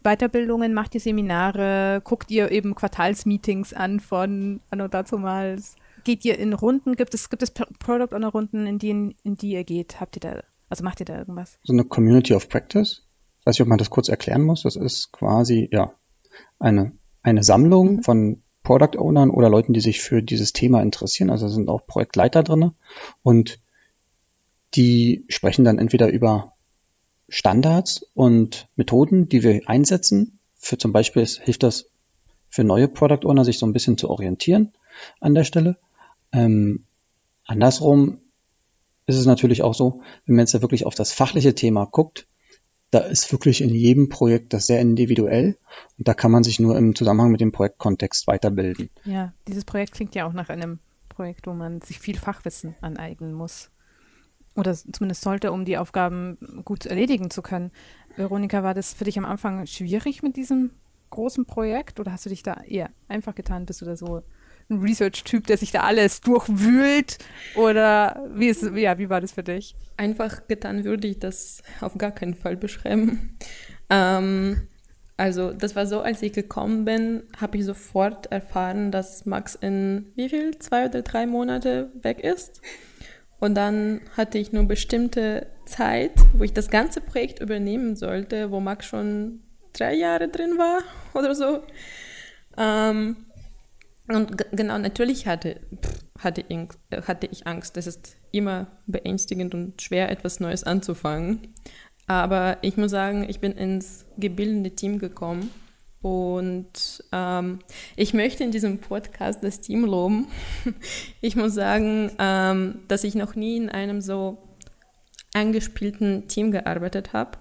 Weiterbildungen, 0.03 0.73
macht 0.73 0.95
ihr 0.95 1.01
Seminare, 1.01 2.01
guckt 2.03 2.31
ihr 2.31 2.51
eben 2.51 2.75
Quartalsmeetings 2.75 3.73
an 3.73 3.99
von 3.99 4.61
Anno 4.69 4.87
dazumals? 4.87 5.75
Geht 6.03 6.23
ihr 6.23 6.39
in 6.39 6.53
Runden? 6.53 6.95
Gibt 6.95 7.13
es, 7.13 7.29
gibt 7.29 7.43
es 7.43 7.51
Product 7.51 8.15
Owner 8.15 8.29
Runden, 8.29 8.65
in 8.65 8.79
die, 8.79 9.15
in 9.23 9.35
die 9.35 9.51
ihr 9.51 9.63
geht? 9.65 9.99
Habt 9.99 10.15
ihr 10.15 10.21
da, 10.21 10.43
also 10.69 10.83
macht 10.83 11.01
ihr 11.01 11.05
da 11.05 11.17
irgendwas? 11.17 11.59
So 11.63 11.73
eine 11.73 11.83
Community 11.83 12.33
of 12.33 12.47
Practice. 12.47 13.03
Ich 13.39 13.45
weiß 13.45 13.55
nicht, 13.55 13.61
ob 13.61 13.67
man 13.67 13.77
das 13.77 13.89
kurz 13.89 14.07
erklären 14.07 14.43
muss. 14.43 14.63
Das 14.63 14.75
ist 14.75 15.11
quasi, 15.11 15.67
ja, 15.71 15.93
eine, 16.59 16.93
eine 17.21 17.43
Sammlung 17.43 17.97
mhm. 17.97 18.03
von 18.03 18.43
Product 18.63 18.97
Ownern 18.97 19.29
oder 19.29 19.49
Leuten, 19.49 19.73
die 19.73 19.79
sich 19.81 20.01
für 20.01 20.21
dieses 20.21 20.53
Thema 20.53 20.81
interessieren. 20.81 21.29
Also 21.29 21.47
sind 21.47 21.69
auch 21.69 21.85
Projektleiter 21.87 22.43
drin 22.43 22.71
und 23.23 23.59
die 24.75 25.25
sprechen 25.29 25.63
dann 25.63 25.79
entweder 25.79 26.09
über 26.09 26.53
Standards 27.29 28.05
und 28.13 28.67
Methoden, 28.75 29.29
die 29.29 29.43
wir 29.43 29.61
einsetzen. 29.67 30.39
Für 30.55 30.77
zum 30.77 30.93
Beispiel 30.93 31.25
hilft 31.25 31.63
das 31.63 31.89
für 32.49 32.63
neue 32.63 32.87
Product 32.87 33.27
Owner, 33.27 33.45
sich 33.45 33.59
so 33.59 33.65
ein 33.65 33.73
bisschen 33.73 33.97
zu 33.97 34.09
orientieren 34.09 34.73
an 35.19 35.35
der 35.35 35.43
Stelle. 35.43 35.77
Ähm, 36.31 36.85
andersrum 37.45 38.19
ist 39.05 39.17
es 39.17 39.25
natürlich 39.25 39.63
auch 39.63 39.73
so, 39.73 40.01
wenn 40.25 40.35
man 40.35 40.43
jetzt 40.43 40.53
ja 40.53 40.61
wirklich 40.61 40.85
auf 40.85 40.95
das 40.95 41.11
fachliche 41.11 41.55
Thema 41.55 41.85
guckt, 41.85 42.27
da 42.91 42.99
ist 42.99 43.31
wirklich 43.31 43.61
in 43.61 43.69
jedem 43.69 44.09
Projekt 44.09 44.53
das 44.53 44.67
sehr 44.67 44.79
individuell 44.79 45.57
und 45.97 46.07
da 46.07 46.13
kann 46.13 46.31
man 46.31 46.43
sich 46.43 46.59
nur 46.59 46.77
im 46.77 46.95
Zusammenhang 46.95 47.31
mit 47.31 47.41
dem 47.41 47.51
Projektkontext 47.51 48.27
weiterbilden. 48.27 48.89
Ja, 49.03 49.33
dieses 49.47 49.65
Projekt 49.65 49.93
klingt 49.93 50.15
ja 50.15 50.25
auch 50.25 50.33
nach 50.33 50.49
einem 50.49 50.79
Projekt, 51.09 51.47
wo 51.47 51.53
man 51.53 51.81
sich 51.81 51.99
viel 51.99 52.17
Fachwissen 52.17 52.75
aneignen 52.81 53.33
muss. 53.33 53.71
Oder 54.57 54.73
zumindest 54.73 55.21
sollte, 55.21 55.51
um 55.51 55.63
die 55.63 55.77
Aufgaben 55.77 56.37
gut 56.65 56.85
erledigen 56.85 57.29
zu 57.29 57.41
können. 57.41 57.71
Veronika, 58.15 58.63
war 58.63 58.73
das 58.73 58.93
für 58.93 59.03
dich 59.03 59.17
am 59.17 59.25
Anfang 59.25 59.65
schwierig 59.67 60.23
mit 60.23 60.35
diesem 60.35 60.71
großen 61.11 61.45
Projekt 61.45 61.99
oder 61.99 62.11
hast 62.11 62.25
du 62.25 62.29
dich 62.29 62.43
da 62.43 62.61
eher 62.67 62.89
einfach 63.07 63.35
getan? 63.35 63.65
Bist 63.65 63.81
du 63.81 63.85
da 63.85 63.95
so 63.95 64.23
ein 64.69 64.79
Research-Typ, 64.79 65.47
der 65.47 65.57
sich 65.57 65.71
da 65.71 65.81
alles 65.81 66.21
durchwühlt? 66.21 67.19
Oder 67.55 68.27
wie, 68.33 68.47
ist, 68.47 68.63
ja, 68.75 68.97
wie 68.97 69.09
war 69.09 69.21
das 69.21 69.31
für 69.31 69.43
dich? 69.43 69.75
Einfach 69.95 70.47
getan 70.47 70.83
würde 70.83 71.07
ich 71.07 71.19
das 71.19 71.61
auf 71.79 71.97
gar 71.97 72.11
keinen 72.11 72.33
Fall 72.33 72.57
beschreiben. 72.57 73.37
Ähm, 73.89 74.67
also 75.15 75.53
das 75.53 75.75
war 75.75 75.87
so, 75.87 76.01
als 76.01 76.21
ich 76.21 76.33
gekommen 76.33 76.85
bin, 76.85 77.23
habe 77.39 77.57
ich 77.57 77.65
sofort 77.65 78.31
erfahren, 78.31 78.91
dass 78.91 79.25
Max 79.25 79.55
in 79.55 80.11
wie 80.15 80.29
viel? 80.29 80.57
Zwei 80.59 80.87
oder 80.87 81.01
drei 81.01 81.25
Monate 81.25 81.91
weg 82.01 82.19
ist. 82.19 82.61
Und 83.39 83.55
dann 83.55 84.01
hatte 84.15 84.37
ich 84.37 84.51
nur 84.51 84.63
bestimmte 84.63 85.47
Zeit, 85.65 86.11
wo 86.33 86.43
ich 86.43 86.53
das 86.53 86.69
ganze 86.69 87.01
Projekt 87.01 87.39
übernehmen 87.39 87.95
sollte, 87.95 88.51
wo 88.51 88.59
Max 88.59 88.85
schon 88.85 89.41
drei 89.73 89.93
Jahre 89.93 90.27
drin 90.27 90.57
war 90.57 90.79
oder 91.13 91.35
so. 91.35 91.61
Ähm, 92.57 93.17
und 94.07 94.37
genau, 94.51 94.77
natürlich 94.77 95.27
hatte, 95.27 95.59
hatte, 96.17 96.43
ich, 96.47 96.57
hatte 97.05 97.27
ich 97.29 97.45
Angst. 97.45 97.77
Es 97.77 97.87
ist 97.87 98.15
immer 98.31 98.67
beängstigend 98.87 99.53
und 99.53 99.81
schwer, 99.81 100.09
etwas 100.09 100.39
Neues 100.39 100.63
anzufangen. 100.63 101.53
Aber 102.07 102.57
ich 102.61 102.77
muss 102.77 102.91
sagen, 102.91 103.27
ich 103.29 103.41
bin 103.41 103.51
ins 103.51 104.05
gebildete 104.17 104.75
Team 104.75 104.97
gekommen 104.97 105.51
und 106.01 107.03
ähm, 107.11 107.59
ich 107.95 108.13
möchte 108.13 108.43
in 108.43 108.51
diesem 108.51 108.79
Podcast 108.79 109.43
das 109.43 109.61
Team 109.61 109.85
loben. 109.85 110.27
ich 111.21 111.35
muss 111.35 111.53
sagen, 111.53 112.11
ähm, 112.19 112.79
dass 112.87 113.03
ich 113.03 113.15
noch 113.15 113.35
nie 113.35 113.57
in 113.57 113.69
einem 113.69 114.01
so 114.01 114.37
angespielten 115.33 116.27
Team 116.27 116.51
gearbeitet 116.51 117.13
habe 117.13 117.37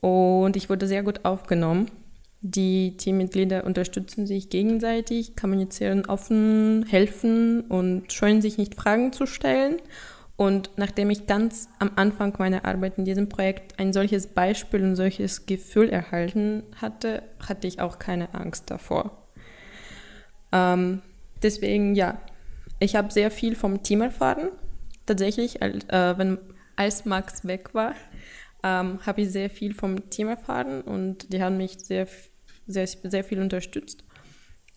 und 0.00 0.56
ich 0.56 0.68
wurde 0.68 0.86
sehr 0.86 1.02
gut 1.02 1.24
aufgenommen. 1.24 1.90
Die 2.40 2.96
Teammitglieder 2.96 3.64
unterstützen 3.64 4.26
sich 4.26 4.50
gegenseitig, 4.50 5.36
kommunizieren 5.36 6.06
offen, 6.06 6.84
helfen 6.88 7.60
und 7.60 8.12
scheuen 8.12 8.42
sich 8.42 8.58
nicht 8.58 8.74
Fragen 8.74 9.12
zu 9.12 9.26
stellen. 9.26 9.76
Und 10.36 10.70
nachdem 10.76 11.10
ich 11.10 11.26
ganz 11.26 11.68
am 11.78 11.92
Anfang 11.96 12.34
meiner 12.38 12.64
Arbeit 12.64 12.98
in 12.98 13.04
diesem 13.04 13.28
Projekt 13.28 13.78
ein 13.78 13.92
solches 13.92 14.26
Beispiel 14.26 14.82
und 14.82 14.96
solches 14.96 15.46
Gefühl 15.46 15.88
erhalten 15.88 16.62
hatte, 16.80 17.22
hatte 17.46 17.66
ich 17.66 17.80
auch 17.80 17.98
keine 17.98 18.34
Angst 18.34 18.70
davor. 18.70 19.28
Ähm, 20.50 21.02
deswegen, 21.42 21.94
ja, 21.94 22.18
ich 22.80 22.96
habe 22.96 23.12
sehr 23.12 23.30
viel 23.30 23.54
vom 23.54 23.82
Team 23.82 24.00
erfahren. 24.00 24.48
Tatsächlich, 25.06 25.60
äh, 25.60 26.18
wenn, 26.18 26.38
als 26.76 27.04
Max 27.04 27.46
weg 27.46 27.74
war, 27.74 27.94
ähm, 28.62 29.00
habe 29.04 29.22
ich 29.22 29.30
sehr 29.30 29.50
viel 29.50 29.74
vom 29.74 30.10
Team 30.10 30.28
erfahren 30.28 30.82
und 30.82 31.32
die 31.32 31.42
haben 31.42 31.56
mich 31.56 31.78
sehr, 31.78 32.06
sehr, 32.66 32.86
sehr 32.86 33.24
viel 33.24 33.40
unterstützt. 33.40 34.04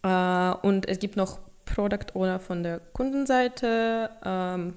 Äh, 0.04 0.52
und 0.62 0.88
es 0.88 1.00
gibt 1.00 1.15
noch 1.15 1.39
Product 1.65 2.13
Owner 2.13 2.39
von 2.39 2.63
der 2.63 2.80
Kundenseite, 2.80 4.10
ähm, 4.24 4.74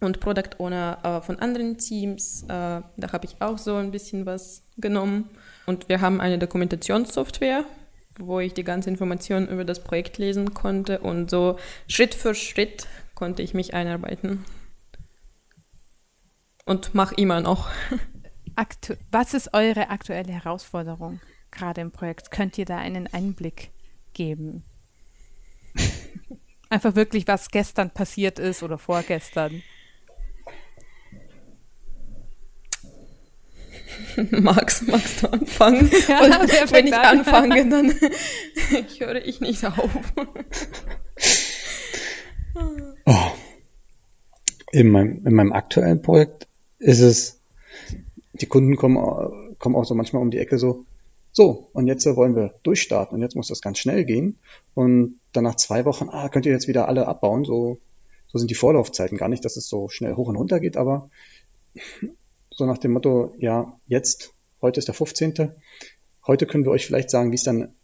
und 0.00 0.20
Product 0.20 0.58
Owner 0.58 0.98
äh, 1.02 1.20
von 1.24 1.38
anderen 1.38 1.78
Teams. 1.78 2.42
Äh, 2.44 2.48
da 2.48 3.12
habe 3.12 3.24
ich 3.24 3.36
auch 3.40 3.58
so 3.58 3.76
ein 3.76 3.90
bisschen 3.90 4.26
was 4.26 4.62
genommen. 4.76 5.30
Und 5.66 5.88
wir 5.88 6.00
haben 6.00 6.20
eine 6.20 6.38
Dokumentationssoftware, 6.38 7.64
wo 8.18 8.40
ich 8.40 8.54
die 8.54 8.64
ganze 8.64 8.90
Information 8.90 9.48
über 9.48 9.64
das 9.64 9.82
Projekt 9.82 10.18
lesen 10.18 10.54
konnte 10.54 11.00
und 11.00 11.30
so 11.30 11.58
Schritt 11.88 12.14
für 12.14 12.34
Schritt 12.34 12.86
konnte 13.14 13.42
ich 13.42 13.54
mich 13.54 13.74
einarbeiten. 13.74 14.44
Und 16.64 16.94
mache 16.94 17.14
immer 17.14 17.40
noch. 17.40 17.68
Aktu 18.56 18.94
was 19.10 19.34
ist 19.34 19.52
eure 19.54 19.90
aktuelle 19.90 20.32
Herausforderung 20.32 21.20
gerade 21.50 21.80
im 21.80 21.90
Projekt? 21.90 22.30
Könnt 22.30 22.58
ihr 22.58 22.64
da 22.64 22.78
einen 22.78 23.06
Einblick 23.06 23.70
geben? 24.12 24.64
Einfach 26.68 26.96
wirklich, 26.96 27.28
was 27.28 27.50
gestern 27.50 27.90
passiert 27.90 28.38
ist 28.38 28.62
oder 28.62 28.78
vorgestern. 28.78 29.62
Max, 34.30 34.82
magst 34.82 35.22
du 35.22 35.32
anfangen? 35.32 35.90
Ja, 36.08 36.24
Und 36.24 36.72
wenn 36.72 36.86
ich 36.86 36.94
anfange, 36.94 37.68
dann 37.68 37.92
höre 38.98 39.24
ich 39.24 39.40
nicht 39.40 39.64
auf. 39.64 39.90
oh. 43.04 43.14
in, 44.72 44.88
meinem, 44.88 45.26
in 45.26 45.34
meinem 45.34 45.52
aktuellen 45.52 46.02
Projekt 46.02 46.46
ist 46.78 47.00
es, 47.00 47.40
die 48.32 48.46
Kunden 48.46 48.76
kommen, 48.76 49.56
kommen 49.58 49.76
auch 49.76 49.84
so 49.84 49.94
manchmal 49.94 50.22
um 50.22 50.30
die 50.30 50.38
Ecke 50.38 50.58
so, 50.58 50.84
so, 51.32 51.68
und 51.74 51.86
jetzt 51.86 52.06
wollen 52.06 52.34
wir 52.34 52.54
durchstarten 52.62 53.14
und 53.14 53.20
jetzt 53.20 53.36
muss 53.36 53.48
das 53.48 53.60
ganz 53.60 53.78
schnell 53.78 54.06
gehen. 54.06 54.38
Und 54.72 55.20
dann 55.32 55.44
nach 55.44 55.56
zwei 55.56 55.84
Wochen, 55.84 56.08
ah, 56.08 56.30
könnt 56.30 56.46
ihr 56.46 56.52
jetzt 56.52 56.66
wieder 56.66 56.88
alle 56.88 57.06
abbauen. 57.06 57.44
So, 57.44 57.78
so 58.26 58.38
sind 58.38 58.50
die 58.50 58.54
Vorlaufzeiten. 58.54 59.18
Gar 59.18 59.28
nicht, 59.28 59.44
dass 59.44 59.58
es 59.58 59.68
so 59.68 59.90
schnell 59.90 60.14
hoch 60.14 60.28
und 60.28 60.36
runter 60.36 60.60
geht, 60.60 60.78
aber 60.78 61.10
so 62.56 62.64
nach 62.64 62.78
dem 62.78 62.92
Motto, 62.92 63.34
ja, 63.38 63.78
jetzt, 63.86 64.32
heute 64.62 64.78
ist 64.78 64.88
der 64.88 64.94
15. 64.94 65.52
Heute 66.26 66.46
können 66.46 66.64
wir 66.64 66.72
euch 66.72 66.86
vielleicht 66.86 67.10
sagen, 67.10 67.30
wie 67.30 67.36
es 67.36 67.44
dann 67.44 67.74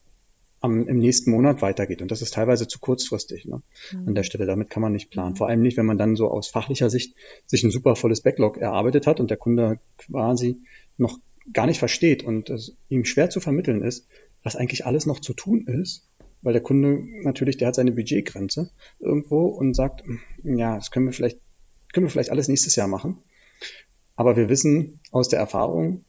am, 0.61 0.89
im 0.89 0.99
nächsten 0.99 1.31
Monat 1.31 1.61
weitergeht. 1.61 2.01
Und 2.01 2.11
das 2.11 2.23
ist 2.23 2.35
teilweise 2.35 2.67
zu 2.67 2.79
kurzfristig 2.79 3.45
ne? 3.45 3.63
Mhm. 3.93 4.09
an 4.09 4.15
der 4.15 4.23
Stelle. 4.23 4.47
Damit 4.47 4.71
kann 4.71 4.81
man 4.81 4.93
nicht 4.93 5.11
planen. 5.11 5.37
Vor 5.37 5.49
allem 5.49 5.61
nicht, 5.61 5.77
wenn 5.77 5.87
man 5.87 5.99
dann 5.99 6.17
so 6.17 6.31
aus 6.31 6.49
fachlicher 6.49 6.89
Sicht 6.89 7.15
sich 7.47 7.63
ein 7.65 7.71
super 7.71 7.97
volles 7.97 8.23
Backlog 8.23 8.57
erarbeitet 8.57 9.07
hat 9.07 9.21
und 9.21 9.31
der 9.31 9.37
Kunde 9.37 9.79
quasi 9.99 10.63
noch 10.97 11.19
gar 11.53 11.67
nicht 11.67 11.79
versteht 11.79 12.23
und 12.23 12.49
es 12.49 12.77
ihm 12.89 13.05
schwer 13.05 13.29
zu 13.29 13.41
vermitteln 13.41 13.83
ist, 13.83 14.07
was 14.43 14.57
eigentlich 14.57 14.87
alles 14.87 15.05
noch 15.05 15.21
zu 15.21 15.35
tun 15.35 15.67
ist, 15.67 16.09
weil 16.41 16.55
der 16.55 16.63
Kunde 16.63 17.03
natürlich, 17.23 17.59
der 17.59 17.69
hat 17.69 17.75
seine 17.75 17.93
Budgetgrenze 17.93 18.71
irgendwo 19.01 19.47
und 19.47 19.75
sagt, 19.75 20.03
ja, 20.45 20.77
das 20.77 20.91
können 20.91 21.07
wir 21.07 21.13
vielleicht, 21.13 21.41
können 21.93 22.07
wir 22.07 22.11
vielleicht 22.11 22.31
alles 22.31 22.49
nächstes 22.49 22.75
Jahr 22.77 22.89
machen. 22.89 23.19
Aber 24.17 24.37
wir 24.37 24.49
wissen 24.49 25.01
aus 25.11 25.29
der 25.29 25.39
Erfahrung, 25.39 26.05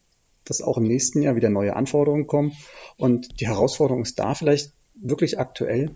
dass 0.46 0.62
auch 0.62 0.78
im 0.78 0.84
nächsten 0.84 1.22
Jahr 1.22 1.36
wieder 1.36 1.50
neue 1.50 1.76
Anforderungen 1.76 2.28
kommen. 2.28 2.54
Und 2.98 3.39
die 3.39 3.48
Herausforderung 3.48 4.02
ist 4.02 4.20
da 4.20 4.36
vielleicht 4.36 4.74
wirklich 4.96 5.39
aktuell. 5.39 5.96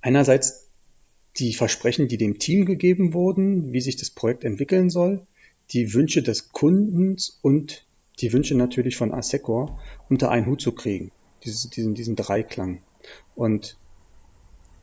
Einerseits 0.00 0.70
die 1.38 1.52
Versprechen, 1.52 2.08
die 2.08 2.16
dem 2.16 2.38
Team 2.38 2.64
gegeben 2.64 3.12
wurden, 3.12 3.72
wie 3.72 3.80
sich 3.80 3.96
das 3.96 4.10
Projekt 4.10 4.44
entwickeln 4.44 4.88
soll, 4.88 5.26
die 5.70 5.92
Wünsche 5.92 6.22
des 6.22 6.52
Kundens 6.52 7.38
und 7.42 7.86
die 8.20 8.32
Wünsche 8.32 8.54
natürlich 8.54 8.96
von 8.96 9.12
Assecor 9.12 9.78
unter 10.08 10.30
einen 10.30 10.46
Hut 10.46 10.60
zu 10.60 10.72
kriegen. 10.72 11.10
Dieses, 11.44 11.68
diesen, 11.68 11.94
diesen 11.94 12.16
Dreiklang. 12.16 12.80
Und 13.34 13.76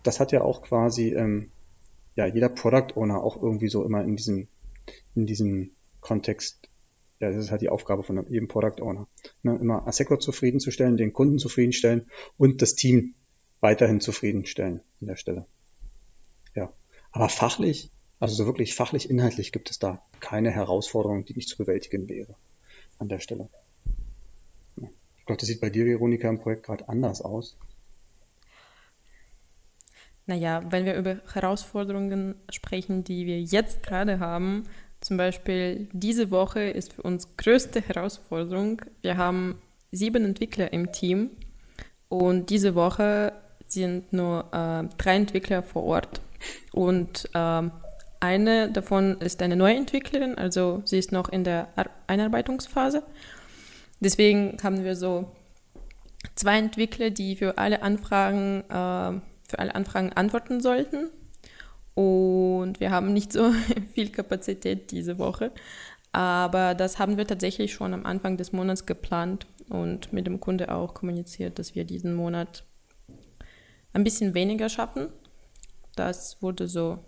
das 0.04 0.19
hat 0.19 0.32
ja 0.32 0.41
auch 0.41 0.62
quasi 0.62 1.13
ähm, 1.13 1.49
ja, 2.15 2.28
jeder 2.28 2.49
Product 2.49 2.95
Owner 2.95 3.23
auch 3.23 3.41
irgendwie 3.41 3.69
so 3.69 3.84
immer 3.84 4.04
in 4.04 4.15
diesem 4.15 4.47
in 5.15 5.26
diesem 5.26 5.72
Kontext, 6.00 6.69
ja, 7.19 7.30
das 7.30 7.38
ist 7.38 7.52
halt 7.52 7.62
die 7.62 7.69
Aufgabe 7.69 8.04
von 8.04 8.26
jedem 8.30 8.48
Product 8.48 8.82
Owner. 8.82 9.08
Ne, 9.41 9.56
immer 9.56 9.88
Asseco 9.88 10.17
zufriedenzustellen, 10.17 10.98
den 10.98 11.13
Kunden 11.13 11.39
zufriedenstellen 11.39 12.10
und 12.38 12.62
das 12.62 12.76
Team 12.76 13.15
weiterhin 13.62 14.02
zufriedenstellen 14.02 14.82
an 15.02 15.08
der 15.08 15.15
Stelle. 15.15 15.46
Ja. 16.56 16.74
Aber 17.12 17.30
fachlich, 17.30 17.91
also 18.19 18.36
so 18.36 18.46
wirklich 18.46 18.76
fachlich, 18.76 19.10
inhaltlich 19.10 19.52
gibt 19.52 19.69
es 19.69 19.80
da 19.80 20.04
keine 20.19 20.52
Herausforderung, 20.52 21.26
die 21.26 21.36
nicht 21.36 21.50
zu 21.50 21.58
bewältigen 21.58 22.10
wäre 22.10 22.36
an 23.00 23.10
der 23.10 23.19
Stelle. 23.19 23.50
Ich 25.24 25.26
glaube, 25.26 25.39
das 25.39 25.48
sieht 25.48 25.62
bei 25.62 25.69
dir, 25.69 25.86
Veronika, 25.86 26.28
im 26.28 26.41
Projekt 26.41 26.63
gerade 26.63 26.89
anders 26.89 27.22
aus. 27.22 27.58
Naja, 30.25 30.62
wenn 30.69 30.86
wir 30.86 30.95
über 30.95 31.17
Herausforderungen 31.33 32.36
sprechen, 32.49 33.03
die 33.03 33.25
wir 33.25 33.41
jetzt 33.41 33.83
gerade 33.83 34.19
haben, 34.19 34.63
zum 35.01 35.17
Beispiel 35.17 35.89
diese 35.91 36.31
Woche 36.31 36.62
ist 36.62 36.93
für 36.93 37.01
uns 37.01 37.36
größte 37.36 37.81
Herausforderung. 37.81 38.81
Wir 39.01 39.17
haben 39.17 39.62
sieben 39.91 40.23
Entwickler 40.23 40.71
im 40.71 40.93
Team 40.93 41.31
und 42.07 42.49
diese 42.49 42.73
Woche 42.73 43.33
sind 43.67 44.13
nur 44.13 44.45
äh, 44.53 44.88
drei 44.97 45.15
Entwickler 45.15 45.62
vor 45.62 45.83
Ort 45.83 46.21
und 46.71 47.29
äh, 47.33 47.69
eine 48.19 48.71
davon 48.71 49.19
ist 49.19 49.41
eine 49.41 49.57
neue 49.57 49.75
Entwicklerin, 49.75 50.38
also 50.38 50.81
sie 50.86 50.97
ist 50.97 51.12
noch 51.12 51.27
in 51.27 51.43
der 51.43 51.67
Ar 51.75 51.89
Einarbeitungsphase. 52.07 53.03
Deswegen 53.99 54.57
haben 54.63 54.83
wir 54.83 54.95
so 54.95 55.31
zwei 56.36 56.57
Entwickler, 56.57 57.09
die 57.09 57.36
für 57.36 57.57
alle 57.57 57.81
Anfragen, 57.81 58.63
äh, 58.69 59.33
für 59.54 59.60
alle 59.60 59.76
Anfragen 59.76 60.12
antworten 60.12 60.62
sollten. 60.62 61.10
Und 61.94 62.80
wir 62.80 62.89
haben 62.89 63.13
nicht 63.13 63.32
so 63.32 63.52
viel 63.94 64.10
Kapazität 64.10 64.89
diese 64.92 65.20
Woche. 65.20 65.52
Aber 66.12 66.74
das 66.74 66.98
haben 66.98 67.18
wir 67.18 67.28
tatsächlich 67.28 67.74
schon 67.74 67.94
am 67.94 68.06
Anfang 68.06 68.38
des 68.38 68.52
Monats 68.52 68.86
geplant 68.86 69.48
und 69.70 70.12
mit 70.12 70.26
dem 70.28 70.39
Kunde 70.39 70.74
auch 70.74 70.94
kommuniziert, 70.94 71.60
dass 71.60 71.76
wir 71.76 71.86
diesen 71.86 72.16
Monat 72.16 72.66
ein 73.94 74.04
bisschen 74.04 74.34
weniger 74.34 74.70
schaffen. 74.70 75.10
Das 75.96 76.42
wurde 76.42 76.68
so 76.68 77.00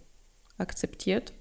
akzeptiert. 0.57 1.33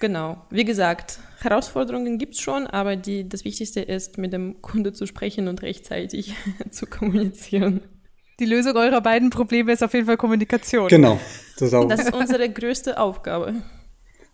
Genau. 0.00 0.44
Wie 0.50 0.64
gesagt, 0.64 1.20
Herausforderungen 1.40 2.18
gibt 2.18 2.34
es 2.34 2.40
schon, 2.40 2.66
aber 2.66 2.96
die, 2.96 3.28
das 3.28 3.44
Wichtigste 3.44 3.80
ist, 3.80 4.18
mit 4.18 4.32
dem 4.32 4.60
Kunde 4.60 4.92
zu 4.92 5.06
sprechen 5.06 5.48
und 5.48 5.62
rechtzeitig 5.62 6.34
zu 6.70 6.86
kommunizieren. 6.86 7.80
Die 8.38 8.44
Lösung 8.44 8.76
eurer 8.76 9.00
beiden 9.00 9.30
Probleme 9.30 9.72
ist 9.72 9.82
auf 9.82 9.94
jeden 9.94 10.06
Fall 10.06 10.16
Kommunikation. 10.16 10.88
Genau. 10.88 11.18
Das 11.58 11.68
ist, 11.68 11.74
auch 11.74 11.88
das 11.88 12.00
ist 12.00 12.14
unsere 12.14 12.48
größte 12.48 12.98
Aufgabe. 13.00 13.54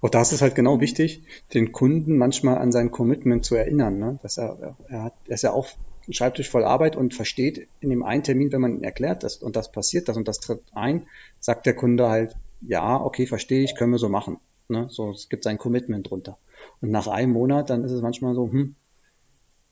Auch 0.03 0.11
da 0.11 0.21
ist 0.21 0.33
es 0.33 0.43
halt 0.43 0.55
genau 0.55 0.81
wichtig, 0.81 1.23
den 1.55 1.73
Kunden 1.73 2.19
manchmal 2.19 2.59
an 2.59 2.71
sein 2.71 2.91
Commitment 2.91 3.47
zu 3.47 3.55
erinnern. 3.55 3.99
Ne? 3.99 4.19
Dass 4.23 4.37
er, 4.37 4.77
er, 4.89 5.05
hat, 5.05 5.15
er 5.27 5.35
ist 5.35 5.43
ja 5.43 5.53
auch 5.53 5.69
ein 6.07 6.13
Schreibtisch 6.13 6.51
voll 6.51 6.65
Arbeit 6.65 6.97
und 6.97 7.15
versteht 7.15 7.67
in 7.81 7.89
dem 7.89 8.03
einen 8.03 8.23
Termin, 8.23 8.53
wenn 8.53 8.61
man 8.61 8.77
ihn 8.77 8.85
erklärt, 8.85 9.23
dass 9.23 9.37
und 9.37 9.57
das 9.57 9.73
passiert, 9.73 10.09
das 10.09 10.19
und 10.19 10.29
das 10.29 10.39
tritt 10.41 10.61
ein, 10.75 11.07
sagt 11.41 11.65
der 11.65 11.75
Kunde 11.75 12.11
halt, 12.11 12.37
ja, 12.61 13.01
okay, 13.01 13.27
verstehe 13.27 13.65
ich, 13.65 13.75
können 13.75 13.93
wir 13.93 13.99
so 13.99 14.11
machen. 14.11 14.39
Ne? 14.69 14.89
So, 14.91 15.13
es 15.13 15.31
gibt 15.31 15.45
sein 15.45 15.57
Commitment 15.57 16.11
drunter. 16.11 16.37
Und 16.83 16.91
nach 16.91 17.07
einem 17.07 17.33
Monat, 17.33 17.71
dann 17.71 17.85
ist 17.85 17.93
es 17.93 18.03
manchmal 18.03 18.35
so, 18.35 18.51
hm, 18.51 18.75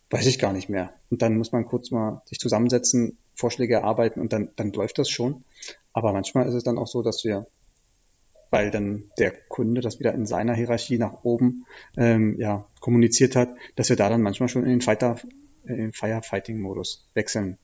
weiß 0.09 0.27
ich 0.27 0.38
gar 0.38 0.55
nicht 0.55 0.71
mehr. 0.71 0.95
Und 1.11 1.21
dann 1.21 1.37
muss 1.37 1.53
man 1.53 1.66
kurz 1.66 1.90
mal 1.90 2.23
sich 2.25 2.38
zusammensetzen, 2.38 3.18
Vorschläge 3.35 3.75
erarbeiten 3.75 4.21
und 4.21 4.33
dann, 4.33 4.51
dann 4.57 4.73
läuft 4.73 4.99
das 4.99 5.09
schon. 5.09 5.45
Aber 5.92 6.12
manchmal 6.12 6.47
ist 6.47 6.55
es 6.55 6.64
dann 6.64 6.79
auch 6.79 6.87
so, 6.87 7.03
dass 7.03 7.25
wir, 7.25 7.47
weil 8.51 8.71
dann 8.71 9.05
der 9.18 9.31
Kunde 9.31 9.81
das 9.81 9.99
wieder 9.99 10.14
in 10.14 10.27
seiner 10.27 10.55
Hierarchie 10.55 10.99
nach 10.99 11.25
oben 11.25 11.66
ähm, 11.97 12.37
ja, 12.38 12.66
kommuniziert 12.81 13.37
hat, 13.37 13.51
dass 13.77 13.88
wir 13.88 13.97
da 13.97 14.09
dann 14.09 14.23
manchmal 14.23 14.49
schon 14.49 14.64
in 14.64 14.71
den, 14.71 14.81
Fighter, 14.81 15.16
in 15.64 15.77
den 15.77 15.92
Firefighting-Modus 15.92 17.09
wechseln. 17.14 17.59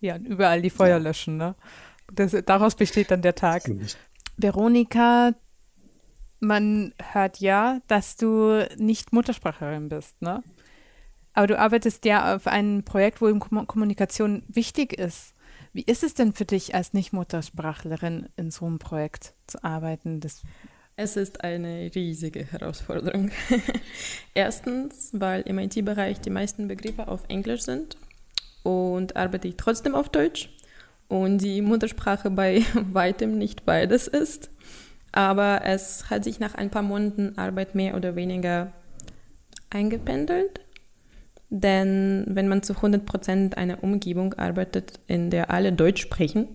Ja, 0.00 0.16
überall 0.16 0.62
die 0.62 0.70
Feuer 0.70 0.98
ja. 0.98 0.98
löschen, 0.98 1.36
ne? 1.36 1.54
Das, 2.12 2.36
daraus 2.44 2.76
besteht 2.76 3.10
dann 3.10 3.22
der 3.22 3.34
Tag. 3.34 3.68
Veronika, 4.36 5.32
man 6.40 6.94
hört 7.12 7.40
ja, 7.40 7.80
dass 7.88 8.16
du 8.16 8.66
nicht 8.76 9.12
Muttersprachlerin 9.12 9.88
bist, 9.88 10.20
ne? 10.22 10.42
Aber 11.36 11.46
du 11.46 11.58
arbeitest 11.58 12.06
ja 12.06 12.34
auf 12.34 12.46
einem 12.46 12.82
Projekt, 12.82 13.20
wo 13.20 13.32
Kommunikation 13.38 14.42
wichtig 14.48 14.94
ist. 14.98 15.34
Wie 15.74 15.82
ist 15.82 16.02
es 16.02 16.14
denn 16.14 16.32
für 16.32 16.46
dich 16.46 16.74
als 16.74 16.94
Nicht-Muttersprachlerin 16.94 18.30
in 18.36 18.50
so 18.50 18.64
einem 18.64 18.78
Projekt 18.78 19.34
zu 19.46 19.62
arbeiten? 19.62 20.20
Das 20.20 20.42
es 20.96 21.18
ist 21.18 21.44
eine 21.44 21.90
riesige 21.94 22.42
Herausforderung. 22.50 23.30
Erstens, 24.34 25.10
weil 25.12 25.42
im 25.42 25.58
IT-Bereich 25.58 26.22
die 26.22 26.30
meisten 26.30 26.68
Begriffe 26.68 27.06
auf 27.06 27.24
Englisch 27.28 27.64
sind 27.64 27.98
und 28.62 29.14
arbeite 29.14 29.48
ich 29.48 29.56
trotzdem 29.58 29.94
auf 29.94 30.08
Deutsch 30.08 30.48
und 31.08 31.36
die 31.42 31.60
Muttersprache 31.60 32.30
bei 32.30 32.64
weitem 32.92 33.36
nicht 33.36 33.66
beides 33.66 34.08
ist. 34.08 34.48
Aber 35.12 35.60
es 35.66 36.08
hat 36.08 36.24
sich 36.24 36.40
nach 36.40 36.54
ein 36.54 36.70
paar 36.70 36.80
Monaten 36.80 37.36
Arbeit 37.36 37.74
mehr 37.74 37.94
oder 37.94 38.16
weniger 38.16 38.72
eingependelt. 39.68 40.60
Denn 41.48 42.24
wenn 42.28 42.48
man 42.48 42.62
zu 42.62 42.74
100% 42.74 43.32
in 43.32 43.54
einer 43.54 43.82
Umgebung 43.82 44.34
arbeitet, 44.34 44.98
in 45.06 45.30
der 45.30 45.50
alle 45.50 45.72
Deutsch 45.72 46.02
sprechen, 46.02 46.48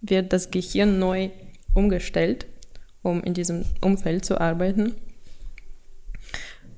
wird 0.00 0.32
das 0.32 0.50
Gehirn 0.50 0.98
neu 0.98 1.30
umgestellt, 1.74 2.46
um 3.02 3.22
in 3.22 3.34
diesem 3.34 3.64
Umfeld 3.80 4.24
zu 4.24 4.40
arbeiten. 4.40 4.94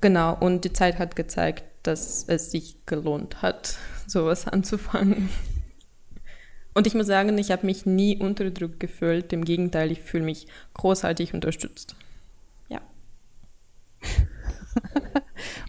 Genau, 0.01 0.35
und 0.39 0.65
die 0.65 0.73
Zeit 0.73 0.99
hat 0.99 1.15
gezeigt, 1.15 1.63
dass 1.83 2.25
es 2.27 2.51
sich 2.51 2.85
gelohnt 2.85 3.41
hat, 3.41 3.77
sowas 4.07 4.47
anzufangen. 4.47 5.29
Und 6.73 6.87
ich 6.87 6.95
muss 6.95 7.07
sagen, 7.07 7.37
ich 7.37 7.51
habe 7.51 7.65
mich 7.65 7.85
nie 7.85 8.17
unter 8.17 8.49
Druck 8.49 8.79
gefühlt. 8.79 9.33
Im 9.33 9.43
Gegenteil, 9.43 9.91
ich 9.91 10.01
fühle 10.01 10.23
mich 10.23 10.47
großartig 10.73 11.33
unterstützt. 11.33 11.95
Ja. 12.69 12.81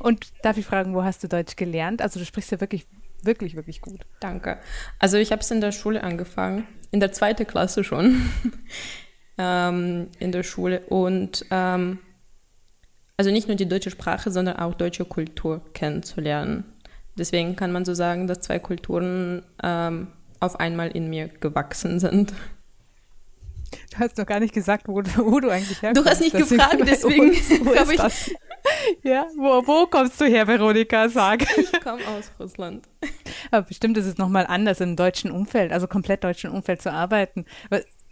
Und 0.02 0.32
darf 0.42 0.58
ich 0.58 0.66
fragen, 0.66 0.94
wo 0.94 1.04
hast 1.04 1.22
du 1.22 1.28
Deutsch 1.28 1.56
gelernt? 1.56 2.02
Also 2.02 2.18
du 2.18 2.26
sprichst 2.26 2.50
ja 2.50 2.60
wirklich, 2.60 2.86
wirklich, 3.22 3.54
wirklich 3.54 3.80
gut. 3.80 4.00
Danke. 4.20 4.58
Also 4.98 5.16
ich 5.16 5.30
habe 5.30 5.42
es 5.42 5.50
in 5.50 5.60
der 5.60 5.72
Schule 5.72 6.02
angefangen, 6.02 6.66
in 6.90 7.00
der 7.00 7.12
zweiten 7.12 7.46
Klasse 7.46 7.84
schon, 7.84 8.28
ähm, 9.38 10.08
in 10.18 10.32
der 10.32 10.42
Schule. 10.42 10.80
Und 10.88 11.46
ähm, 11.50 11.98
also 13.16 13.30
nicht 13.30 13.46
nur 13.46 13.56
die 13.56 13.68
deutsche 13.68 13.90
Sprache, 13.90 14.32
sondern 14.32 14.56
auch 14.56 14.74
deutsche 14.74 15.04
Kultur 15.04 15.62
kennenzulernen. 15.72 16.64
Deswegen 17.16 17.54
kann 17.54 17.70
man 17.70 17.84
so 17.84 17.94
sagen, 17.94 18.26
dass 18.26 18.40
zwei 18.40 18.58
Kulturen 18.58 19.44
ähm, 19.62 20.08
auf 20.40 20.58
einmal 20.58 20.90
in 20.90 21.08
mir 21.08 21.28
gewachsen 21.28 22.00
sind. 22.00 22.32
Du 23.90 23.98
hast 23.98 24.18
noch 24.18 24.26
gar 24.26 24.40
nicht 24.40 24.54
gesagt, 24.54 24.88
wo, 24.88 24.94
wo 24.94 25.40
du 25.40 25.50
eigentlich 25.50 25.80
herkommst. 25.82 26.06
Du 26.06 26.10
hast 26.10 26.20
nicht 26.20 26.36
gefragt, 26.36 26.76
deswegen 26.86 27.34
habe 27.78 27.92
ich. 27.92 28.00
Das? 28.00 28.30
Ja, 29.02 29.26
wo, 29.36 29.66
wo 29.66 29.86
kommst 29.86 30.20
du 30.20 30.24
her, 30.24 30.46
Veronika? 30.46 31.08
Sag. 31.08 31.44
Ich 31.56 31.80
komme 31.80 32.06
aus 32.06 32.30
Russland. 32.38 32.88
Aber 33.50 33.66
bestimmt 33.66 33.96
ist 33.96 34.06
es 34.06 34.18
nochmal 34.18 34.46
anders 34.46 34.80
im 34.80 34.96
deutschen 34.96 35.30
Umfeld, 35.30 35.72
also 35.72 35.86
komplett 35.86 36.22
deutschen 36.24 36.50
Umfeld 36.50 36.82
zu 36.82 36.92
arbeiten. 36.92 37.44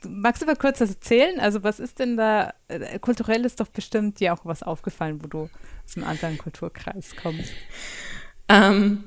Magst 0.06 0.42
du 0.42 0.46
mal 0.46 0.56
kurz 0.56 0.78
das 0.78 0.90
erzählen? 0.90 1.40
Also, 1.40 1.62
was 1.62 1.78
ist 1.78 1.98
denn 1.98 2.16
da? 2.16 2.54
Äh, 2.68 2.98
kulturell 2.98 3.44
ist 3.44 3.60
doch 3.60 3.68
bestimmt 3.68 4.18
dir 4.18 4.32
auch 4.32 4.44
was 4.44 4.62
aufgefallen, 4.62 5.22
wo 5.22 5.28
du 5.28 5.50
aus 5.84 5.96
einem 5.96 6.06
anderen 6.06 6.38
Kulturkreis 6.38 7.14
kommst. 7.16 7.52
Ähm, 8.48 9.04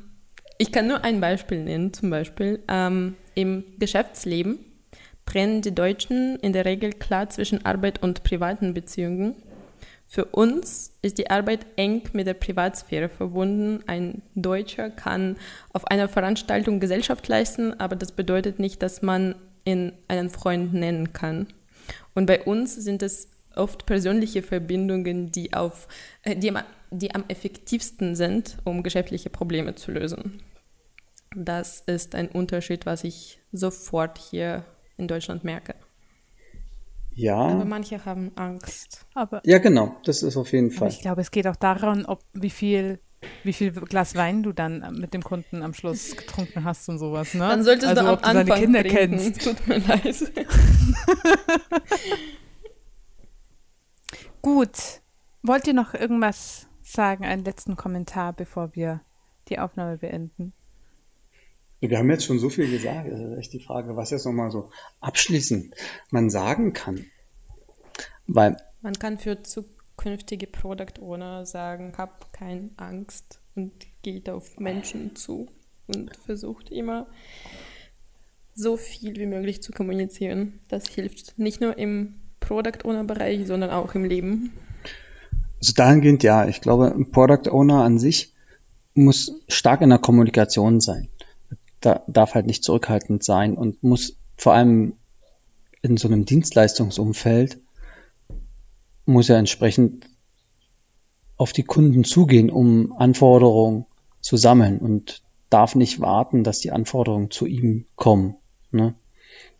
ich 0.57 0.71
kann 0.71 0.87
nur 0.87 1.03
ein 1.03 1.19
Beispiel 1.19 1.63
nennen. 1.63 1.93
Zum 1.93 2.09
Beispiel 2.09 2.63
ähm, 2.67 3.15
im 3.35 3.63
Geschäftsleben 3.79 4.59
trennen 5.25 5.61
die 5.61 5.75
Deutschen 5.75 6.37
in 6.37 6.53
der 6.53 6.65
Regel 6.65 6.93
klar 6.93 7.29
zwischen 7.29 7.65
Arbeit 7.65 8.01
und 8.03 8.23
privaten 8.23 8.73
Beziehungen. 8.73 9.35
Für 10.07 10.25
uns 10.25 10.91
ist 11.01 11.17
die 11.17 11.31
Arbeit 11.31 11.65
eng 11.75 12.03
mit 12.13 12.27
der 12.27 12.35
Privatsphäre 12.35 13.09
verbunden. 13.09 13.83
Ein 13.87 14.21
Deutscher 14.35 14.89
kann 14.91 15.37
auf 15.71 15.87
einer 15.87 16.07
Veranstaltung 16.07 16.79
Gesellschaft 16.79 17.27
leisten, 17.27 17.79
aber 17.79 17.95
das 17.95 18.11
bedeutet 18.11 18.59
nicht, 18.59 18.83
dass 18.83 19.01
man 19.01 19.35
ihn 19.65 19.93
einen 20.07 20.29
Freund 20.29 20.73
nennen 20.73 21.13
kann. 21.13 21.47
Und 22.13 22.27
bei 22.27 22.43
uns 22.43 22.75
sind 22.75 23.01
es 23.01 23.29
oft 23.55 23.85
persönliche 23.85 24.43
Verbindungen, 24.43 25.31
die, 25.31 25.53
auf, 25.53 25.87
äh, 26.23 26.35
die, 26.35 26.53
die 26.91 27.15
am 27.15 27.25
effektivsten 27.27 28.15
sind, 28.15 28.57
um 28.63 28.83
geschäftliche 28.83 29.29
Probleme 29.29 29.75
zu 29.75 29.91
lösen. 29.91 30.41
Das 31.35 31.81
ist 31.81 32.13
ein 32.13 32.29
Unterschied, 32.29 32.85
was 32.85 33.03
ich 33.03 33.39
sofort 33.51 34.19
hier 34.19 34.65
in 34.97 35.07
Deutschland 35.07 35.43
merke. 35.43 35.75
Ja. 37.15 37.37
Aber 37.37 37.65
manche 37.65 38.03
haben 38.05 38.31
Angst. 38.35 39.05
Aber 39.13 39.41
ja, 39.45 39.59
genau, 39.59 39.95
das 40.03 40.23
ist 40.23 40.35
auf 40.35 40.51
jeden 40.51 40.71
Fall. 40.71 40.89
ich 40.89 41.01
glaube, 41.01 41.21
es 41.21 41.31
geht 41.31 41.47
auch 41.47 41.55
daran, 41.55 42.05
ob 42.05 42.23
wie 42.33 42.49
viel 42.49 42.99
wie 43.43 43.53
viel 43.53 43.71
Glas 43.71 44.15
Wein 44.15 44.43
du 44.43 44.51
dann 44.51 44.97
mit 44.99 45.13
dem 45.13 45.23
Kunden 45.23 45.63
am 45.63 45.73
Schluss 45.73 46.17
getrunken 46.17 46.65
hast 46.65 46.89
und 46.89 46.99
sowas, 46.99 47.33
ne? 47.33 47.47
Dann 47.47 47.63
solltest 47.63 47.87
also, 47.87 48.01
du 48.01 48.07
am 48.07 48.13
ob 48.15 48.23
Anfang 48.25 48.45
du 48.45 48.51
seine 48.51 48.61
Kinder 48.61 48.81
trinken. 48.81 49.17
kennst. 49.17 49.43
Tut 49.43 49.67
mir 49.67 49.77
leid. 49.77 50.31
Gut. 54.41 55.01
Wollt 55.41 55.67
ihr 55.67 55.73
noch 55.73 55.93
irgendwas 55.93 56.67
sagen, 56.81 57.25
einen 57.25 57.43
letzten 57.45 57.75
Kommentar, 57.75 58.33
bevor 58.33 58.75
wir 58.75 59.01
die 59.49 59.59
Aufnahme 59.59 59.97
beenden? 59.97 60.53
Wir 61.89 61.97
haben 61.97 62.09
jetzt 62.09 62.25
schon 62.25 62.39
so 62.39 62.49
viel 62.49 62.69
gesagt. 62.69 63.11
Das 63.11 63.19
ist 63.19 63.37
echt 63.37 63.53
die 63.53 63.59
Frage, 63.59 63.95
was 63.97 64.11
jetzt 64.11 64.25
nochmal 64.25 64.51
so 64.51 64.69
abschließend 65.01 65.75
man 66.11 66.29
sagen 66.29 66.71
kann. 66.71 67.05
Weil 68.25 68.55
man 68.81 68.93
kann 68.93 69.17
für 69.17 69.43
zukünftige 69.43 70.47
Product 70.47 71.01
Owner 71.01 71.45
sagen, 71.45 71.93
hab 71.97 72.31
keine 72.31 72.69
Angst 72.77 73.41
und 73.55 73.73
geht 74.01 74.29
auf 74.29 74.59
Menschen 74.59 75.15
zu 75.15 75.47
und 75.87 76.15
versucht 76.15 76.69
immer 76.69 77.07
so 78.55 78.77
viel 78.77 79.17
wie 79.17 79.25
möglich 79.25 79.61
zu 79.61 79.73
kommunizieren. 79.73 80.59
Das 80.69 80.87
hilft 80.87 81.37
nicht 81.37 81.59
nur 81.59 81.77
im 81.77 82.15
Product 82.39 82.85
Owner 82.85 83.03
Bereich, 83.03 83.45
sondern 83.45 83.71
auch 83.71 83.93
im 83.93 84.05
Leben. 84.05 84.53
Also 85.59 85.73
dahingehend 85.73 86.23
ja, 86.23 86.47
ich 86.47 86.61
glaube, 86.61 86.93
ein 86.93 87.11
Product 87.11 87.49
Owner 87.51 87.83
an 87.83 87.99
sich 87.99 88.33
muss 88.93 89.41
stark 89.47 89.81
in 89.81 89.89
der 89.89 89.99
Kommunikation 89.99 90.79
sein 90.79 91.09
da, 91.85 92.03
darf 92.07 92.33
halt 92.33 92.45
nicht 92.45 92.63
zurückhaltend 92.63 93.23
sein 93.23 93.55
und 93.57 93.83
muss 93.83 94.17
vor 94.35 94.53
allem 94.53 94.93
in 95.81 95.97
so 95.97 96.07
einem 96.07 96.25
Dienstleistungsumfeld 96.25 97.59
muss 99.05 99.29
er 99.29 99.37
entsprechend 99.37 100.09
auf 101.35 101.51
die 101.51 101.63
Kunden 101.63 102.03
zugehen, 102.03 102.49
um 102.49 102.93
Anforderungen 102.93 103.85
zu 104.21 104.37
sammeln 104.37 104.79
und 104.79 105.21
darf 105.49 105.75
nicht 105.75 105.99
warten, 105.99 106.43
dass 106.43 106.59
die 106.59 106.71
Anforderungen 106.71 107.31
zu 107.31 107.45
ihm 107.45 107.85
kommen. 107.95 108.37
Ne? 108.71 108.95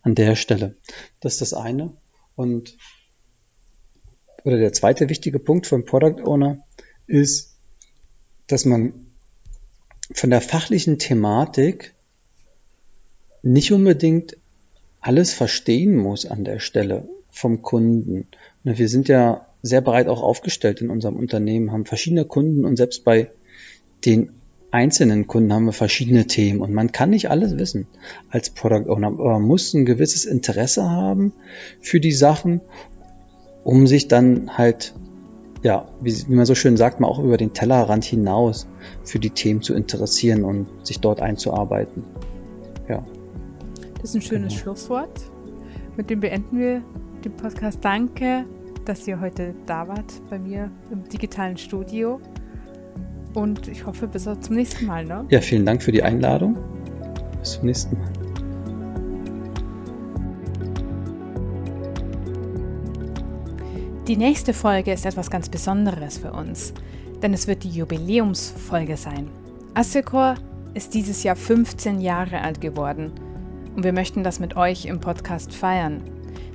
An 0.01 0.15
der 0.15 0.35
Stelle. 0.35 0.77
Das 1.19 1.33
ist 1.33 1.41
das 1.41 1.53
eine. 1.53 1.93
Und 2.35 2.77
oder 4.43 4.57
der 4.57 4.73
zweite 4.73 5.09
wichtige 5.09 5.39
Punkt 5.39 5.71
einen 5.71 5.85
Product 5.85 6.23
Owner 6.25 6.63
ist, 7.07 7.57
dass 8.47 8.65
man 8.65 9.07
von 10.13 10.29
der 10.29 10.41
fachlichen 10.41 10.99
Thematik 10.99 11.92
nicht 13.43 13.71
unbedingt 13.71 14.37
alles 15.01 15.33
verstehen 15.33 15.95
muss 15.97 16.25
an 16.25 16.43
der 16.45 16.59
Stelle 16.59 17.07
vom 17.29 17.61
Kunden. 17.61 18.27
Wir 18.63 18.87
sind 18.87 19.09
ja 19.09 19.45
sehr 19.61 19.81
breit 19.81 20.07
auch 20.07 20.23
aufgestellt 20.23 20.81
in 20.81 20.89
unserem 20.89 21.17
Unternehmen, 21.17 21.71
haben 21.71 21.85
verschiedene 21.85 22.25
Kunden 22.25 22.65
und 22.65 22.77
selbst 22.77 23.03
bei 23.03 23.29
den 24.05 24.29
einzelnen 24.71 25.27
Kunden 25.27 25.53
haben 25.53 25.65
wir 25.65 25.73
verschiedene 25.73 26.25
Themen 26.25 26.61
und 26.61 26.73
man 26.73 26.91
kann 26.91 27.11
nicht 27.11 27.29
alles 27.29 27.57
wissen 27.57 27.85
als 28.29 28.49
Product 28.49 28.89
Owner, 28.89 29.07
aber 29.07 29.33
man 29.33 29.43
muss 29.43 29.73
ein 29.73 29.85
gewisses 29.85 30.25
Interesse 30.25 30.89
haben 30.89 31.33
für 31.79 31.99
die 31.99 32.11
Sachen, 32.11 32.61
um 33.63 33.87
sich 33.87 34.07
dann 34.07 34.57
halt, 34.57 34.93
ja, 35.61 35.87
wie, 36.01 36.15
wie 36.27 36.33
man 36.33 36.45
so 36.45 36.55
schön 36.55 36.75
sagt, 36.75 36.99
mal 36.99 37.07
auch 37.07 37.19
über 37.19 37.37
den 37.37 37.53
Tellerrand 37.53 38.03
hinaus 38.03 38.67
für 39.03 39.19
die 39.19 39.29
Themen 39.29 39.61
zu 39.61 39.75
interessieren 39.75 40.43
und 40.43 40.67
sich 40.83 40.99
dort 40.99 41.21
einzuarbeiten. 41.21 42.03
Ja. 42.89 43.05
Das 44.03 44.09
ist 44.09 44.15
ein 44.17 44.21
schönes 44.21 44.49
genau. 44.51 44.63
Schlusswort. 44.63 45.21
Mit 45.95 46.09
dem 46.09 46.19
beenden 46.19 46.59
wir 46.59 46.83
den 47.23 47.31
Podcast. 47.37 47.79
Danke, 47.81 48.43
dass 48.83 49.07
ihr 49.07 49.21
heute 49.21 49.55
da 49.65 49.87
wart 49.87 50.21
bei 50.29 50.37
mir 50.37 50.69
im 50.91 51.07
digitalen 51.07 51.55
Studio. 51.55 52.19
Und 53.33 53.69
ich 53.69 53.85
hoffe, 53.85 54.09
bis 54.09 54.23
zum 54.23 54.55
nächsten 54.55 54.87
Mal. 54.87 55.05
Ne? 55.05 55.25
Ja, 55.29 55.39
vielen 55.39 55.65
Dank 55.65 55.81
für 55.81 55.93
die 55.93 56.03
Einladung. 56.03 56.57
Bis 57.39 57.53
zum 57.53 57.65
nächsten 57.65 57.97
Mal. 57.97 58.09
Die 64.09 64.17
nächste 64.17 64.51
Folge 64.51 64.91
ist 64.91 65.05
etwas 65.05 65.29
ganz 65.29 65.47
Besonderes 65.47 66.17
für 66.17 66.33
uns, 66.33 66.73
denn 67.21 67.33
es 67.33 67.47
wird 67.47 67.63
die 67.63 67.69
Jubiläumsfolge 67.69 68.97
sein. 68.97 69.29
Assecor 69.75 70.35
ist 70.73 70.93
dieses 70.93 71.23
Jahr 71.23 71.37
15 71.37 72.01
Jahre 72.01 72.41
alt 72.41 72.59
geworden 72.59 73.13
und 73.75 73.83
wir 73.83 73.93
möchten 73.93 74.23
das 74.23 74.39
mit 74.39 74.55
euch 74.55 74.85
im 74.85 74.99
Podcast 74.99 75.53
feiern. 75.53 76.01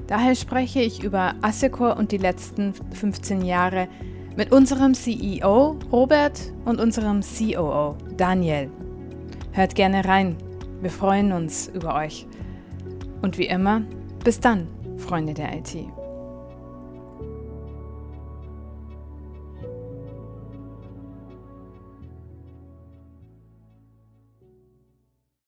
Daher 0.07 0.35
spreche 0.35 0.81
ich 0.81 1.03
über 1.03 1.35
Assecor 1.43 1.97
und 1.97 2.13
die 2.13 2.19
letzten 2.19 2.73
15 2.93 3.43
Jahre 3.43 3.89
mit 4.37 4.53
unserem 4.53 4.95
CEO 4.95 5.77
Robert 5.93 6.53
und 6.65 6.81
unserem 6.81 7.21
COO 7.21 7.97
Daniel. 8.17 8.71
Hört 9.53 9.75
gerne 9.75 10.05
rein. 10.05 10.37
Wir 10.81 10.91
freuen 10.91 11.33
uns 11.33 11.69
über 11.75 11.95
euch. 11.97 12.27
Und 13.21 13.37
wie 13.37 13.47
immer, 13.47 13.83
bis 14.25 14.39
dann, 14.39 14.69
Freunde 14.97 15.35
der 15.35 15.57
IT. 15.57 15.98